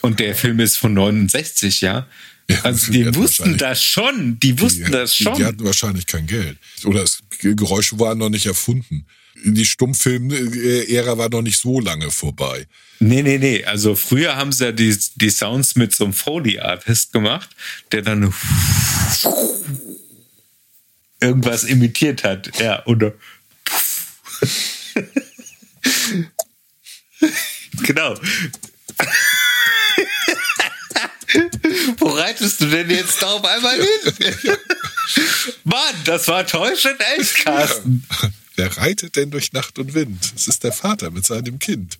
[0.01, 2.07] Und der Film ist von 69, ja.
[2.49, 5.35] Ja, Also die die wussten das schon, die wussten die, das die- schon.
[5.35, 6.57] Die hatten wahrscheinlich kein Geld.
[6.85, 9.05] Oder es, Geräusche waren noch nicht erfunden.
[9.43, 12.65] Die Stummfilm-Ära war noch nicht so lange vorbei.
[12.99, 13.63] Nee, nee, nee.
[13.65, 17.49] Also früher haben sie ja die, die Sounds mit so einem Foley-Artist gemacht,
[17.91, 18.33] der dann
[21.19, 22.57] irgendwas imitiert hat.
[22.59, 23.13] Ja, oder
[27.83, 28.15] genau.
[31.97, 34.13] Wo reitest du denn jetzt da auf einmal hin?
[35.63, 38.05] Mann, das war täuschend echt, Carsten.
[38.55, 40.33] Wer reitet denn durch Nacht und Wind?
[40.35, 41.99] Es ist der Vater mit seinem Kind.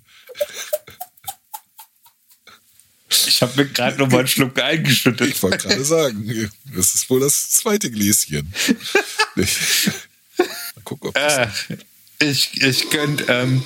[3.10, 5.30] Ich habe mir gerade noch mal einen Schluck eingeschüttet.
[5.30, 8.54] Ich wollte gerade sagen, das ist wohl das zweite Gläschen.
[9.36, 9.90] Ich,
[10.38, 11.78] mal gucken, ob das Ach,
[12.20, 13.26] ich, ich könnte.
[13.30, 13.64] Ähm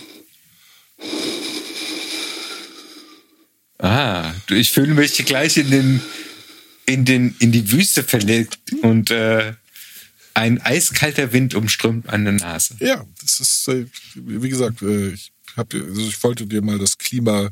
[3.79, 6.01] ah, ich fühle mich gleich in den,
[6.85, 9.53] in den, in die Wüste verlegt und äh,
[10.33, 12.75] ein eiskalter Wind umströmt meine Nase.
[12.79, 16.97] Ja, das ist, äh, wie gesagt, äh, ich, hab, also ich wollte dir mal das
[16.97, 17.49] Klima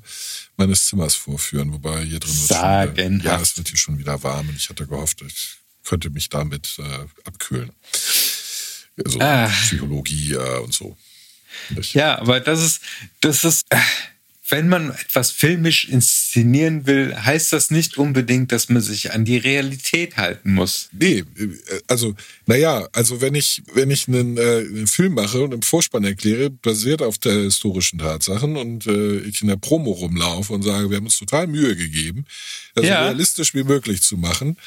[0.57, 3.25] meines Zimmers vorführen, wobei hier drin wird schon wieder, Sagenhaft.
[3.25, 6.77] ja, es wird hier schon wieder warm und ich hatte gehofft, ich könnte mich damit
[6.79, 7.71] äh, abkühlen.
[9.05, 9.47] Also Ah.
[9.47, 10.97] Psychologie äh, und so.
[11.93, 12.81] Ja, aber das ist,
[13.21, 13.77] das ist, äh,
[14.49, 19.37] wenn man etwas filmisch inszenieren will, heißt das nicht unbedingt, dass man sich an die
[19.37, 20.89] Realität halten muss.
[20.91, 21.23] Nee,
[21.87, 26.03] also, naja, also wenn ich, wenn ich einen, äh, einen Film mache und im Vorspann
[26.03, 30.89] erkläre, basiert auf der historischen Tatsachen und äh, ich in der Promo rumlaufe und sage,
[30.89, 32.25] wir haben uns total Mühe gegeben,
[32.75, 33.03] das so Ja.
[33.03, 34.57] realistisch wie möglich zu machen.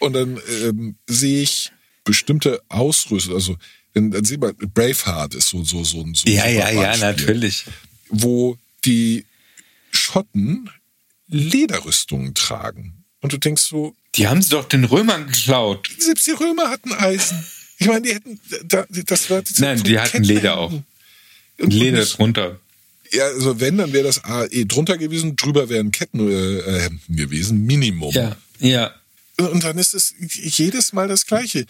[0.00, 1.70] Und dann ähm, sehe ich
[2.04, 3.56] bestimmte Ausrüstung, also
[3.94, 7.64] dann, dann sieht man, Braveheart ist so, so, so ein so Ja, ja, ja, natürlich.
[8.10, 9.24] Wo die
[9.98, 10.70] Schotten
[11.28, 13.04] Lederrüstungen tragen.
[13.20, 15.88] Und du denkst so, Die haben sie doch den Römern geklaut.
[15.98, 17.44] selbst die Römer hatten Eisen.
[17.78, 20.72] Ich meine, die hätten, da, das war das Nein, die hatten Leder auch.
[21.58, 22.58] Und Leder drunter.
[23.12, 28.12] Ja, also wenn, dann wäre das AE drunter gewesen, drüber wären Kettenhemden äh, gewesen, Minimum.
[28.12, 28.94] Ja, ja.
[29.38, 31.66] Und dann ist es jedes Mal das Gleiche.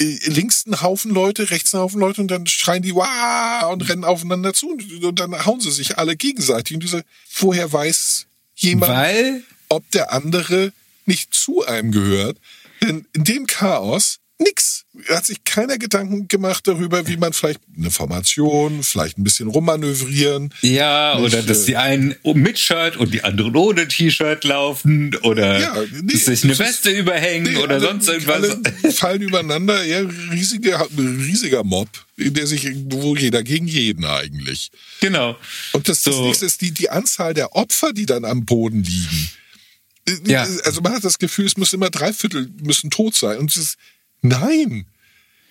[0.00, 3.88] Äh, Links ein Haufen Leute, rechts ein Haufen Leute und dann schreien die Wah und
[3.88, 6.74] rennen aufeinander zu und, und dann hauen sie sich alle gegenseitig.
[6.74, 10.72] Und diese, vorher weiß jemand, Weil, ob der andere
[11.06, 12.38] nicht zu einem gehört.
[12.82, 14.84] Denn in dem Chaos nix.
[15.08, 20.52] Hat sich keiner Gedanken gemacht darüber, wie man vielleicht eine Formation, vielleicht ein bisschen rummanövrieren.
[20.62, 25.14] ja, Nicht, oder dass äh, die einen mit Shirt und die anderen ohne T-Shirt laufen
[25.22, 28.50] oder Ja, nee, dass sich eine das ist- Weste überhängen Nee, oder alle- sonst irgendwas.
[28.82, 29.84] Alle fallen übereinander.
[29.84, 34.70] Ja, riesige, riesiger Mob, in der sich, wo jeder gegen jeden eigentlich.
[35.00, 35.36] Genau.
[35.72, 36.24] Und das, das So.
[36.24, 39.30] nächste ist die, die Anzahl der Opfer, die dann am Boden liegen.
[40.24, 40.46] Ja.
[40.64, 43.38] Also man hat das Gefühl, es muss immer drei Viertel müssen tot sein.
[43.38, 43.76] Und es ist,
[44.22, 44.86] nein.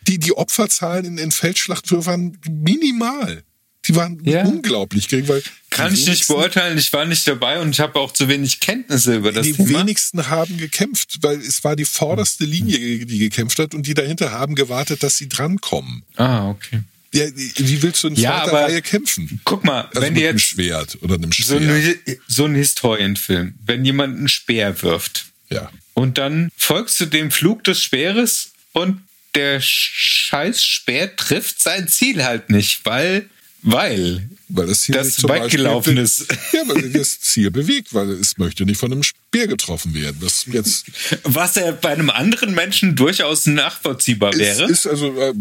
[0.07, 3.43] Die, die Opferzahlen in den Feldschlachten waren minimal.
[3.87, 4.43] Die waren Ja.
[4.45, 8.11] unglaublich gering, weil Kann ich nicht beurteilen, ich war nicht dabei und ich habe auch
[8.13, 9.67] zu wenig Kenntnisse über das die Thema.
[9.67, 13.93] Die wenigsten haben gekämpft, weil es war die vorderste Linie, die gekämpft hat und die
[13.93, 16.03] dahinter haben gewartet, dass sie drankommen.
[16.15, 16.81] Ah, okay.
[17.13, 19.39] Ja, wie willst du in Ja, aber Reihe kämpfen?
[19.45, 21.61] Guck mal, Also wenn mit die einem jetzt Schwert oder einem so, Schwert.
[21.61, 25.71] eine, so ein Historienfilm, wenn jemand einen Speer wirft ja.
[25.93, 29.01] und dann folgst du dem Flug des Speeres und
[29.35, 33.29] der scheiß Speer trifft sein Ziel halt nicht, weil,
[33.63, 36.27] weil Weil das Ziel das sich zum weit Beispiel gelaufen be- ist.
[36.53, 40.17] Ja, weil das Ziel bewegt, weil es möchte nicht von einem Speer getroffen werden.
[40.21, 40.85] Das jetzt
[41.23, 44.65] was ja bei einem anderen Menschen durchaus nachvollziehbar wäre.
[44.71, 45.33] ist, also äh,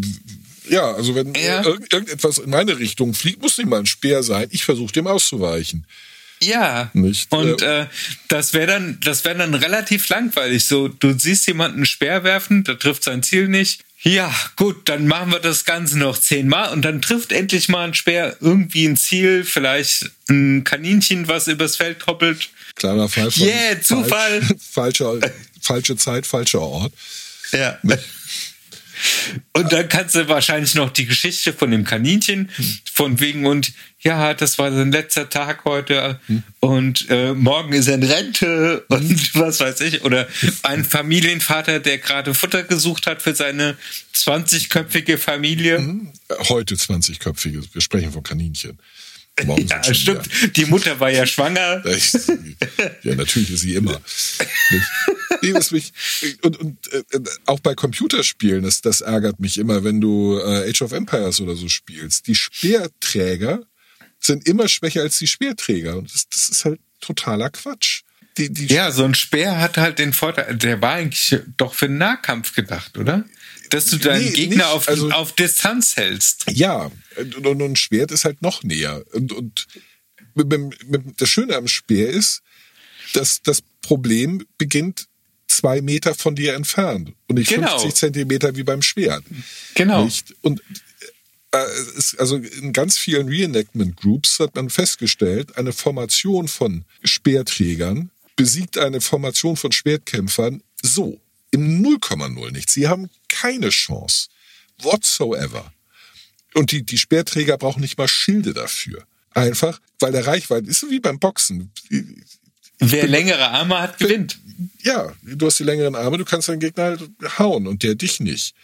[0.70, 1.62] ja, also wenn Ja.
[1.64, 4.48] irgend, irgendetwas in meine Richtung fliegt, muss nicht mal ein Speer sein.
[4.50, 5.84] Ich versuche dem auszuweichen.
[6.46, 6.90] Ja.
[6.92, 7.86] Nicht, Und äh, äh,
[8.28, 10.66] das wäre dann, das wäre dann relativ langweilig.
[10.66, 13.82] So, du siehst jemanden einen Speer werfen, der trifft sein Ziel nicht.
[14.02, 17.94] Ja, gut, dann machen wir das Ganze noch zehnmal und dann trifft endlich mal ein
[17.94, 22.50] Speer irgendwie ein Ziel, vielleicht ein Kaninchen, was übers Feld hoppelt.
[22.74, 24.42] Kleiner Fall von Yeah, Zufall.
[24.42, 25.20] Falsch, falscher,
[25.62, 26.92] falsche Zeit, falscher Ort.
[27.52, 27.78] Ja.
[29.52, 32.50] Und dann kannst du wahrscheinlich noch die Geschichte von dem Kaninchen
[32.92, 36.20] von wegen und ja, das war sein letzter Tag heute
[36.60, 40.04] und äh, morgen ist er in Rente und was weiß ich.
[40.04, 40.28] Oder
[40.62, 43.76] ein Familienvater, der gerade Futter gesucht hat für seine
[44.14, 45.82] 20-köpfige Familie.
[46.48, 47.62] Heute 20-köpfige.
[47.72, 48.78] Wir sprechen von Kaninchen.
[49.44, 50.56] Morgen Ja, stimmt.
[50.56, 51.82] Die Mutter war ja schwanger.
[53.02, 54.00] Ja, natürlich ist sie immer.
[55.42, 55.92] Nee, was mich,
[56.42, 57.02] und und äh,
[57.46, 61.54] auch bei Computerspielen, das, das ärgert mich immer, wenn du äh, Age of Empires oder
[61.54, 62.26] so spielst.
[62.26, 63.62] Die Speerträger
[64.20, 65.96] sind immer schwächer als die Speerträger.
[65.98, 68.02] Und das, das ist halt totaler Quatsch.
[68.38, 71.86] Die, die Ja, so ein Speer hat halt den Vorteil, der war eigentlich doch für
[71.86, 73.24] den Nahkampf gedacht, oder?
[73.74, 74.64] Dass du deinen Nee, Gegner nicht.
[74.66, 76.44] auf, Also- auf Distanz hältst.
[76.50, 79.04] Ja, und, und ein Schwert ist halt noch näher.
[79.12, 79.66] Und, und
[80.34, 82.42] mit, mit, mit, das Schöne am Speer ist,
[83.12, 85.06] dass das Problem beginnt
[85.46, 87.78] zwei Meter von dir entfernt und nicht Genau.
[87.78, 89.22] 50 Zentimeter wie beim Schwert.
[89.74, 90.04] Genau.
[90.04, 90.34] Nicht?
[90.42, 90.60] Und
[91.52, 91.58] äh,
[91.96, 98.78] es, also in ganz vielen Reenactment Groups hat man festgestellt, eine Formation von Speerträgern besiegt
[98.78, 101.20] eine Formation von Schwertkämpfern so
[101.54, 102.74] im 0,0 nichts.
[102.74, 104.28] Sie haben keine Chance
[104.78, 105.72] whatsoever.
[106.54, 109.06] Und die, die Speerträger brauchen nicht mal Schilde dafür.
[109.30, 111.72] Einfach, weil der Reichweite ist wie beim Boxen.
[112.78, 114.38] Wer längere Arme hat, gewinnt.
[114.82, 118.20] Ja, du hast die längeren Arme, du kannst deinen Gegner halt hauen und der dich
[118.20, 118.54] nicht.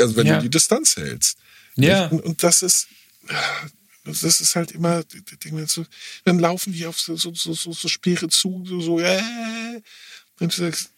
[0.00, 0.36] Also wenn Ja.
[0.36, 1.38] du die Distanz hältst.
[1.76, 2.06] Ja.
[2.08, 2.88] Und, und das ist,
[4.04, 5.02] das ist halt immer,
[6.24, 9.22] dann laufen die auf so, so, so, so, so Speere zu, so, so, äh,
[10.40, 10.90] und du sagst,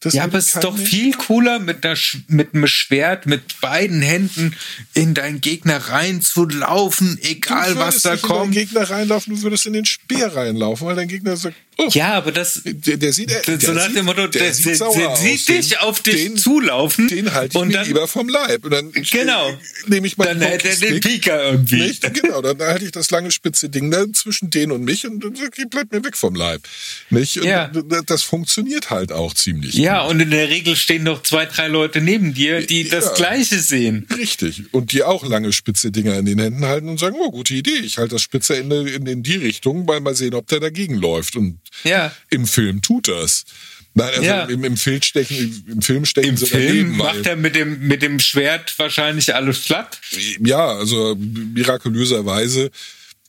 [0.00, 1.96] das Ja, aber es ist doch viel cooler, mit, einer,
[2.28, 4.54] mit einem Schwert mit beiden Händen
[4.94, 8.54] in deinen Gegner reinzulaufen, egal du was würdest da nicht in deinen kommt.
[8.54, 12.32] Gegner reinlaufen, du würdest in den Speer reinlaufen, weil dein Gegner sagt, oh, Ja, aber
[12.32, 14.96] das, der, der sieht, der, so der nach sieht, dem Motto, der, sieht der, sauer
[14.96, 15.20] der aus.
[15.20, 18.28] sieht Den- dich auf dich den, zulaufen Den halte ich und mir dann, lieber vom
[18.28, 18.64] Leib.
[18.64, 19.58] Und dann Genau.
[19.86, 21.82] nehme ich meinen dann hält er den Pika irgendwie.
[21.82, 22.14] Nicht?
[22.14, 25.34] Genau, dann halte ich das lange spitze Ding da zwischen den und mich und dann
[25.36, 26.62] sag ich, bleib mir weg vom Leib.
[27.10, 27.38] Nicht?
[27.38, 27.70] Und Ja.
[28.06, 29.74] Das funktioniert halt auch ziemlich.
[29.74, 30.12] Ja, gut.
[30.12, 33.14] und in der Regel stehen noch zwei, drei Leute neben dir, die das Ja.
[33.14, 34.06] Gleiche sehen.
[34.16, 34.62] Richtig.
[34.72, 37.70] Und die auch lange spitze Dinger in den Händen halten und sagen, oh, gute Idee,
[37.84, 40.94] ich halte das spitze Ende in, in die Richtung, mal mal sehen, ob der dagegen
[40.96, 41.36] läuft.
[41.36, 42.12] Und Ja.
[42.30, 43.44] im Film tut das.
[43.94, 44.44] Nein, also Ja.
[44.44, 46.96] im, im, Film stechen, im Film stechen Im sie Film daneben.
[46.98, 49.98] macht er mit dem, mit dem Schwert wahrscheinlich alles platt.
[50.44, 52.70] Ja, also mirakulöserweise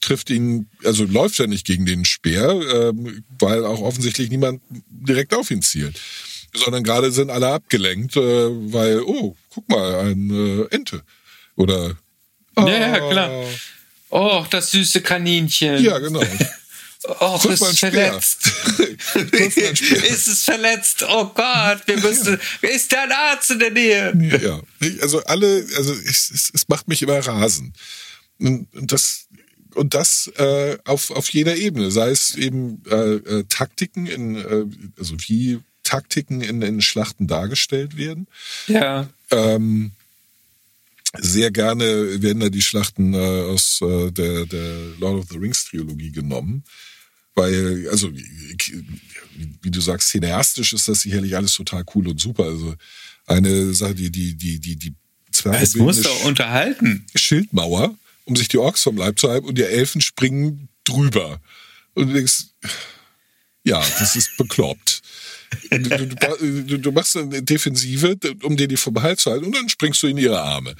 [0.01, 5.33] trifft ihn, also läuft er nicht gegen den Speer, ähm, weil auch offensichtlich niemand direkt
[5.33, 5.99] auf ihn zielt.
[6.53, 11.01] Sondern gerade sind alle abgelenkt, äh, weil, oh, guck mal, eine äh, Ente.
[11.55, 11.97] Oder.
[12.57, 13.31] Ja, ja, klar.
[14.09, 15.83] Oh, das süße Kaninchen.
[15.83, 16.21] Ja, genau.
[17.19, 17.91] Oh, Triff ist Speer.
[17.91, 18.51] verletzt.
[19.15, 21.05] Ist es verletzt?
[21.07, 22.39] Oh Gott, wir müssen.
[22.61, 24.39] Ist da ein Arzt in der Nähe?
[24.41, 24.61] Ja,
[25.01, 27.73] also alle, also es, es, es macht mich immer rasen.
[28.39, 29.27] Und und das
[29.73, 34.65] und das äh, auf auf jeder Ebene, sei es eben äh, äh, Taktiken in äh,
[34.97, 38.27] also wie Taktiken in, in Schlachten dargestellt werden.
[38.67, 39.07] Ja.
[39.31, 39.91] Ähm,
[41.19, 45.65] sehr gerne werden da die Schlachten äh, aus äh, der, der Lord of the Rings
[45.65, 46.63] Trilogie genommen.
[47.37, 48.11] Weil, also,
[49.61, 52.45] wie du sagst, cineastisch ist das sicherlich alles total cool und super.
[52.45, 52.73] Also,
[53.27, 54.95] eine Sache, die, die, die, die, die
[55.31, 57.05] Zwerge Es muss doch unterhalten.
[57.13, 61.39] Schildmauer, um sich die Orks vom Leib zu halten und die Elfen springen drüber.
[61.93, 62.45] Und du denkst,
[63.63, 65.03] ja, das ist bekloppt.
[65.69, 66.07] Du,
[66.63, 70.01] du, du, machst eine Defensive, um dir die vom Hals zu halten, und dann springst
[70.03, 70.75] du in ihre Arme.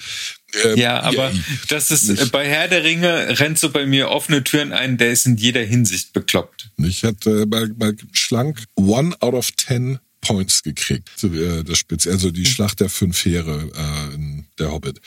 [0.63, 2.31] Ähm, ja, aber yeah, das ist nicht.
[2.31, 5.61] bei Herr der Ringe rennt so bei mir offene Türen ein, der ist in jeder
[5.61, 6.69] Hinsicht bekloppt.
[6.77, 11.09] Ich hatte bei, bei Schlank one out of ten Points gekriegt.
[11.23, 15.01] Äh, das Spitz, also die Schlacht der fünf Heere äh, in der Hobbit.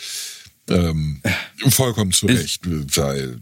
[0.68, 1.20] Ähm,
[1.68, 3.40] vollkommen zu Recht, weil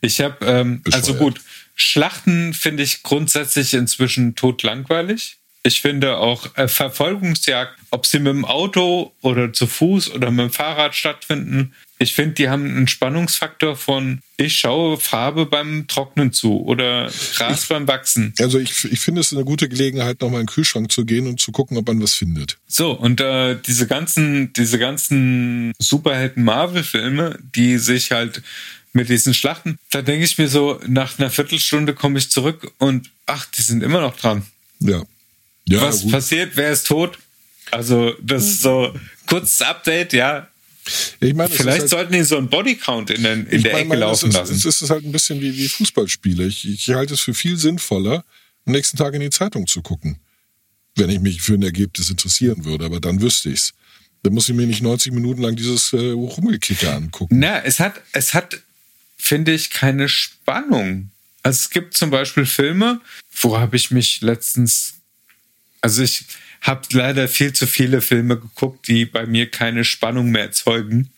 [0.00, 1.40] ich habe ähm, also gut
[1.80, 5.36] Schlachten finde ich grundsätzlich inzwischen totlangweilig.
[5.62, 10.40] Ich finde auch äh, Verfolgungsjagd, ob sie mit dem Auto oder zu Fuß oder mit
[10.40, 16.32] dem Fahrrad stattfinden, ich finde, die haben einen Spannungsfaktor von, ich schaue Farbe beim Trocknen
[16.32, 18.32] zu oder Gras ich, beim Wachsen.
[18.38, 21.40] Also ich, ich finde es eine gute Gelegenheit, nochmal in den Kühlschrank zu gehen und
[21.40, 22.56] zu gucken, ob man was findet.
[22.68, 28.42] So, und äh, diese ganzen, diese ganzen Superhelden-Marvel-Filme, die sich halt
[28.98, 33.10] mit diesen Schlachten, da denke ich mir so, nach einer Viertelstunde komme ich zurück und
[33.26, 34.44] ach, die sind immer noch dran.
[34.80, 35.04] Ja.
[35.66, 36.12] ja was gut.
[36.12, 36.56] passiert?
[36.56, 37.18] Wer ist tot?
[37.70, 38.92] Also, das ist so
[39.26, 40.48] kurzes Update, ja.
[41.20, 43.96] Ich meine, Vielleicht halt, sollten die so einen Bodycount in, den, in der meine, Ecke
[43.96, 44.54] laufen ist, lassen.
[44.54, 46.46] Es ist halt ein bisschen wie, wie Fußballspiele.
[46.46, 48.24] Ich, ich halte es für viel sinnvoller,
[48.64, 50.18] am nächsten Tag in die Zeitung zu gucken.
[50.96, 53.74] Wenn ich mich für ein Ergebnis interessieren würde, aber dann wüsste ich's.
[54.24, 57.38] Dann muss ich mir nicht 90 Minuten lang dieses äh, Rumgekicker angucken.
[57.38, 58.60] Na, es hat, es hat,
[59.18, 61.10] finde ich, keine Spannung.
[61.42, 63.00] Also es gibt zum Beispiel Filme,
[63.40, 64.94] wo habe ich mich letztens,
[65.80, 66.24] also ich,
[66.60, 71.10] habe leider viel zu viele Filme geguckt, die bei mir keine Spannung mehr erzeugen,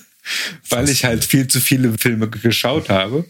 [0.68, 3.26] weil ich halt viel zu viele Filme geschaut habe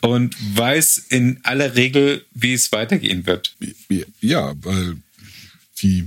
[0.00, 3.56] und weiß in aller Regel, wie es weitergehen wird.
[4.20, 4.96] Ja, weil
[5.82, 6.06] die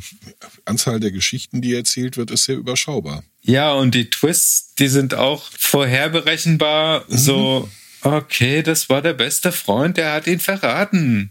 [0.63, 3.23] Anzahl der Geschichten, die erzählt wird, ist sehr überschaubar.
[3.45, 7.05] Ja, und die Twists, die sind auch vorherberechenbar.
[7.07, 7.17] Mhm.
[7.17, 7.69] So,
[8.01, 11.29] okay, das war der beste Freund, der hat ihn verraten.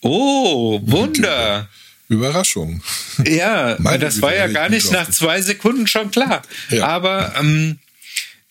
[0.00, 1.68] Oh, Wunder.
[2.08, 2.82] Überraschung.
[3.24, 6.42] Ja, das war ja gar nicht nach zwei Sekunden schon klar.
[6.70, 6.86] Ja.
[6.86, 7.78] Aber ähm,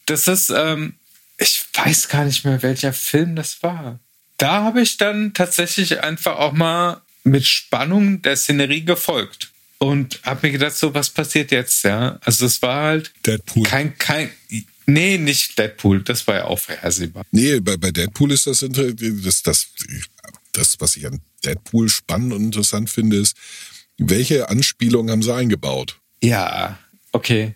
[0.05, 0.93] das ist, ähm,
[1.37, 3.99] ich weiß gar nicht mehr, welcher Film das war.
[4.37, 9.50] Da habe ich dann tatsächlich einfach auch mal mit Spannung der Szenerie gefolgt
[9.81, 12.19] und habe mir gedacht, so was passiert jetzt, ja?
[12.21, 13.63] Also es war halt Deadpool.
[13.63, 14.29] kein kein
[14.85, 17.25] Nee, nicht Deadpool, das war ja auch vorhersehbar.
[17.31, 19.67] Nee, bei, bei Deadpool ist das, das, das,
[20.51, 23.35] das, was ich an Deadpool spannend und interessant finde, ist,
[23.97, 25.99] welche Anspielungen haben sie eingebaut?
[26.21, 26.77] Ja,
[27.11, 27.55] okay.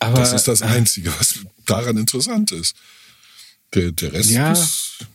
[0.00, 2.76] Aber, das ist das Einzige, was daran interessant ist.
[3.72, 5.06] Der, der Rest ja, ist.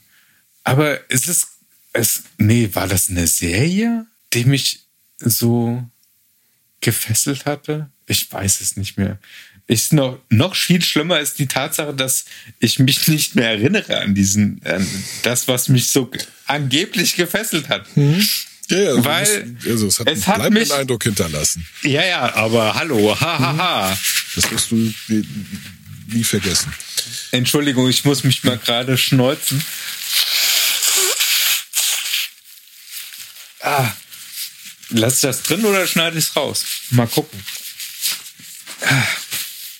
[0.63, 1.47] Aber ist es,
[1.93, 2.23] es.
[2.39, 4.79] Nee, war das eine Serie, die mich
[5.19, 5.83] so
[6.87, 7.89] gefesselt hatte?
[8.05, 9.19] Ich weiß es nicht mehr.
[9.67, 12.23] Ist noch, noch viel schlimmer ist die Tatsache, dass
[12.59, 14.87] ich mich nicht mehr erinnere an diesen, an
[15.23, 16.09] das, was mich so
[16.45, 17.97] angeblich gefesselt hat.
[17.97, 18.25] Mhm.
[18.69, 21.67] Ja, ja, also Weil musst, also es hat es einen bleibenden Eindruck hinterlassen.
[21.83, 23.57] Ja, ja, aber hallo, hahaha.
[23.57, 23.97] Ha, ha.
[24.35, 25.27] Das wirst du nie,
[26.07, 26.71] nie vergessen.
[27.31, 29.61] Entschuldigung, ich muss mich mal gerade schneuzen.
[33.59, 33.91] Ah.
[34.89, 36.65] Lass ich das drin oder schneide ich es raus?
[36.91, 37.39] Mal gucken.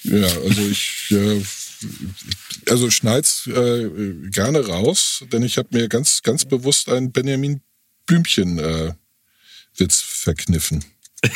[0.04, 1.42] Ja, also ich, äh,
[2.70, 3.90] also schneid's äh,
[4.30, 7.62] gerne raus, denn ich habe mir ganz, ganz bewusst einen Benjamin
[8.06, 8.96] Blümchen-Witz
[9.80, 10.84] äh, verkniffen.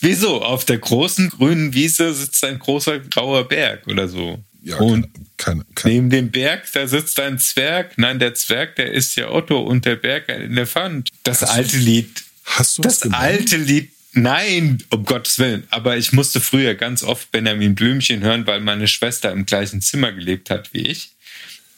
[0.00, 0.42] Wieso?
[0.42, 4.42] Auf der großen grünen Wiese sitzt ein großer grauer Berg oder so.
[4.62, 7.96] Ja, und keine, keine, neben dem Berg, da sitzt ein Zwerg.
[7.96, 11.08] Nein, der Zwerg, der ist ja Otto und der Berg ein Elefant.
[11.22, 12.22] Das hast alte du, Lied.
[12.44, 13.90] Hast du das alte Lied?
[14.12, 15.66] Nein, um Gottes Willen.
[15.70, 20.12] Aber ich musste früher ganz oft Benjamin Blümchen hören, weil meine Schwester im gleichen Zimmer
[20.12, 21.12] gelebt hat wie ich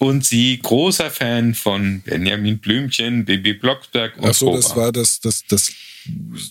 [0.03, 5.21] und sie großer Fan von Benjamin Blümchen, Baby Blocksberg und Ach so, das war das,
[5.21, 5.71] das, das,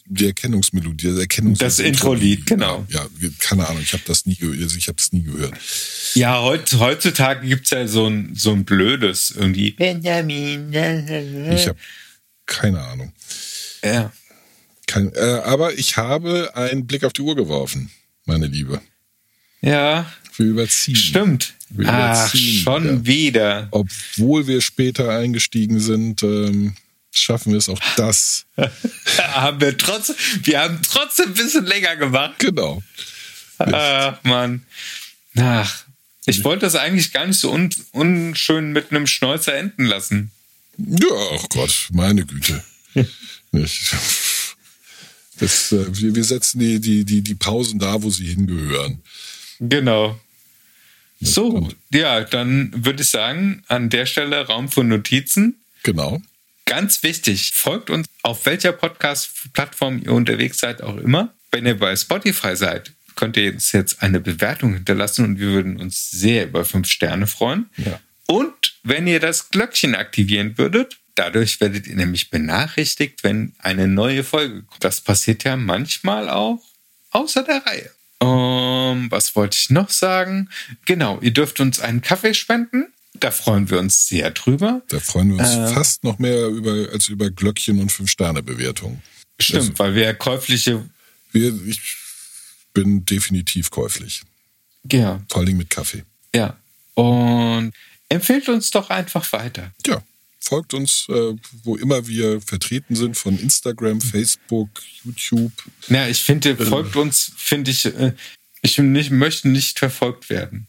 [0.06, 2.86] die Erkennungsmelodie, das Erkennungs Das Intro-Lied, genau.
[2.88, 3.06] Ja,
[3.40, 4.62] keine Ahnung, ich habe das nie gehört.
[4.62, 5.54] Also ich habe es nie gehört.
[6.14, 9.72] Ja, heutzutage gibt's ja so ein, so ein blödes irgendwie.
[9.72, 10.72] Benjamin.
[11.54, 11.78] Ich habe
[12.46, 13.12] keine Ahnung.
[13.84, 14.14] Ja.
[14.88, 17.92] Kein, äh, aber ich habe einen Blick auf die Uhr geworfen,
[18.24, 18.82] meine Liebe.
[19.60, 20.10] Ja.
[20.38, 20.96] Wir überziehen.
[20.96, 21.54] Stimmt.
[21.86, 23.68] Ach, schon wieder.
[23.72, 26.76] Obwohl wir später eingestiegen sind, ähm,
[27.12, 28.46] schaffen wir es auch das.
[29.18, 32.40] haben wir trotzdem, wir haben trotzdem ein bisschen länger gemacht.
[32.40, 32.82] Genau.
[33.58, 34.66] Ach, Mann.
[35.38, 35.86] Ach,
[36.26, 40.32] ich wollte das eigentlich gar nicht so un unschön mit einem Schnäuzer enden lassen.
[40.78, 42.64] Ja, ach Gott, meine Güte.
[43.52, 44.56] das,
[45.72, 49.02] äh, wir, wir setzen die, die, die, die Pausen da, wo sie hingehören.
[49.60, 50.20] Genau.
[51.22, 55.62] So, ja, dann würde ich sagen, an der Stelle Raum für Notizen.
[55.84, 56.22] Genau.
[56.66, 61.34] ganz wichtig, folgt uns auf welcher Podcast-Plattform ihr unterwegs seid, auch immer.
[61.52, 65.78] Wenn ihr bei Spotify seid, könnt ihr uns jetzt eine Bewertung hinterlassen und wir würden
[65.80, 67.70] uns sehr über fünf Sterne freuen.
[67.78, 68.00] Ja.
[68.28, 74.24] Und wenn ihr das Glöckchen aktivieren würdet, dadurch werdet ihr nämlich benachrichtigt, wenn eine neue
[74.24, 74.84] Folge kommt.
[74.84, 76.64] Das passiert ja manchmal auch
[77.12, 77.92] außer der Reihe.
[78.92, 80.50] Um, was wollte ich noch sagen?
[80.86, 82.88] Genau, ihr dürft uns einen Kaffee spenden.
[83.14, 84.82] Da freuen wir uns sehr drüber.
[84.88, 85.74] Da freuen wir uns Äh.
[85.74, 89.02] fast noch mehr über, als über Glöckchen und Fünf-Sterne-Bewertungen.
[89.40, 90.90] Stimmt, Also- weil wir käufliche,
[91.34, 91.80] Wir, ich
[92.74, 94.22] bin definitiv käuflich.
[94.92, 96.04] ja, Vor Dingen mit Kaffee.
[96.36, 96.58] ja.
[96.94, 97.72] Und
[98.10, 99.72] empfehlt uns doch einfach weiter.
[99.88, 100.04] Ja,
[100.42, 101.34] folgt uns, äh,
[101.64, 104.70] wo immer wir vertreten sind, von Instagram, Facebook,
[105.06, 105.54] YouTube.
[105.88, 108.12] Ja, ich finde, folgt uns, finde ich, äh,
[108.62, 110.68] ich nicht, möchte nicht verfolgt werden.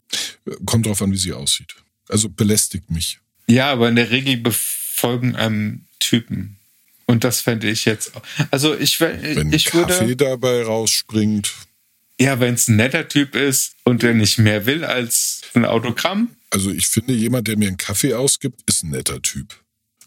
[0.64, 1.74] Kommt drauf an, wie sie aussieht.
[2.08, 3.18] Also belästigt mich.
[3.46, 6.56] Ja, aber in der Regel befolgen einem Typen.
[7.06, 8.14] Und das fände ich jetzt.
[8.16, 10.16] auch- Also ich, Wenn ich Kaffee würde.
[10.16, 11.52] dabei rausspringt.
[12.20, 16.30] Ja, wenn es ein netter Typ ist und der nicht mehr will als ein Autogramm.
[16.50, 19.58] Also ich finde, jemand, der mir einen Kaffee ausgibt, ist ein netter Typ.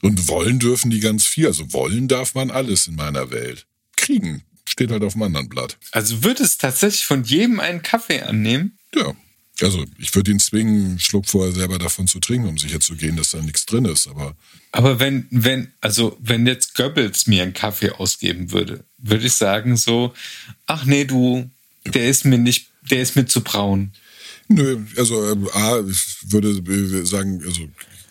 [0.02, 1.48] Und wollen dürfen die ganz viel.
[1.48, 3.66] Also wollen darf man alles in meiner Welt.
[3.98, 4.44] Kriegen
[4.76, 5.78] steht halt auf dem anderen Blatt.
[5.92, 8.78] Also würde es tatsächlich von jedem einen Kaffee annehmen.
[8.94, 9.16] Ja.
[9.62, 12.96] Also ich würde ihn zwingen, einen Schluck vorher selber davon zu trinken, um sicher zu
[12.98, 14.06] gehen, dass da nichts drin ist.
[14.10, 14.36] Aber
[14.74, 19.78] Aber wenn, wenn, also wenn jetzt Goebbels mir einen Kaffee ausgeben würde, würde ich sagen
[19.78, 20.14] so,
[20.66, 21.50] ach nee, du,
[21.86, 23.94] der ist mir nicht, der ist mir zu braun.
[24.50, 27.62] Nö, also äh, A, ich würde äh, sagen, also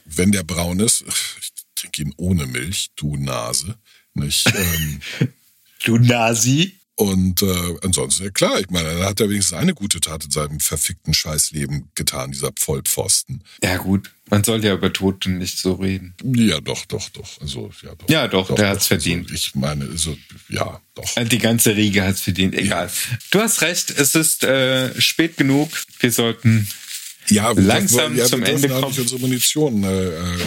[0.07, 3.77] wenn der braun ist, ich trinke ihn ohne Milch, du Nase.
[4.15, 4.51] Nicht?
[4.57, 5.01] Ähm,
[5.85, 6.72] Du Nasi.
[6.97, 10.30] und äh, ansonsten, ja klar, ich meine, er hat ja wenigstens eine gute Tat in
[10.30, 13.43] seinem verfickten Scheißleben getan, dieser Vollpfosten.
[13.62, 16.14] Ja gut, man soll ja über Tote nicht so reden.
[16.22, 17.41] Ja, doch, doch, doch.
[17.41, 18.09] Also, ja, doch.
[18.09, 19.30] Ja, doch, der hat's Also, verdient.
[19.32, 20.16] ich meine, also,
[20.49, 21.14] ja, doch.
[21.24, 22.89] Die ganze Riege hat es verdient, egal.
[23.32, 25.70] Du hast recht, es ist äh, spät genug.
[26.01, 26.68] Wir sollten
[27.28, 28.85] Ja, wir langsam dürfen- ja, zum wir Ende kommen.
[28.97, 30.39] unsere Munition äh, äh,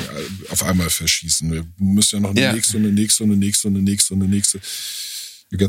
[0.49, 1.51] auf einmal verschießen.
[1.51, 2.53] Wir müssen ja noch eine Ja.
[2.53, 4.61] nächste und eine nächste und eine nächste und eine nächste und eine nächste.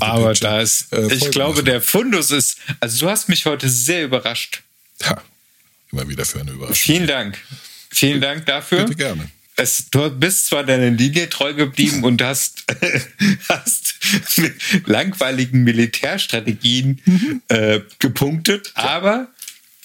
[0.01, 1.65] Aber da ist, äh, ich glaube, machen.
[1.67, 4.63] der Fundus ist, also du hast mich heute sehr überrascht.
[5.03, 5.23] Ja,
[5.93, 6.75] immer wieder für eine Überraschung.
[6.77, 7.39] Vielen Dank.
[7.91, 8.85] Vielen Dank dafür.
[8.85, 9.31] Bitte gerne.
[9.57, 12.65] Es, du bist zwar deiner Linie treu geblieben und hast,
[13.49, 13.95] hast
[14.37, 14.55] mit
[14.87, 17.43] langweiligen Militärstrategien Mhm.
[17.49, 19.29] äh, gepunktet, aber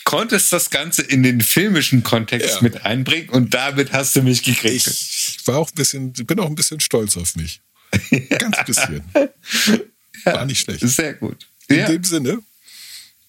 [0.03, 2.61] konntest das Ganze in den filmischen Kontext Ja.
[2.61, 4.85] mit einbringen und damit hast du mich gekriegt.
[4.87, 7.61] Ich war auch ein bisschen, bin auch ein bisschen stolz auf mich.
[8.39, 9.03] Ganz bisschen.
[10.25, 10.81] War nicht schlecht.
[10.87, 11.47] Sehr gut.
[11.67, 11.87] In Ja.
[11.87, 12.39] dem Sinne,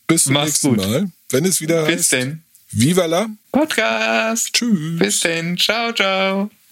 [0.07, 0.77] bis zum Mach's nächsten gut.
[0.79, 1.11] Mal.
[1.31, 2.43] Wenn es wieder Bis heißt, denn.
[2.71, 4.53] Viva la, Podcast.
[4.53, 4.99] tschüss.
[4.99, 5.57] Bis denn.
[5.57, 6.51] Ciao, ciao.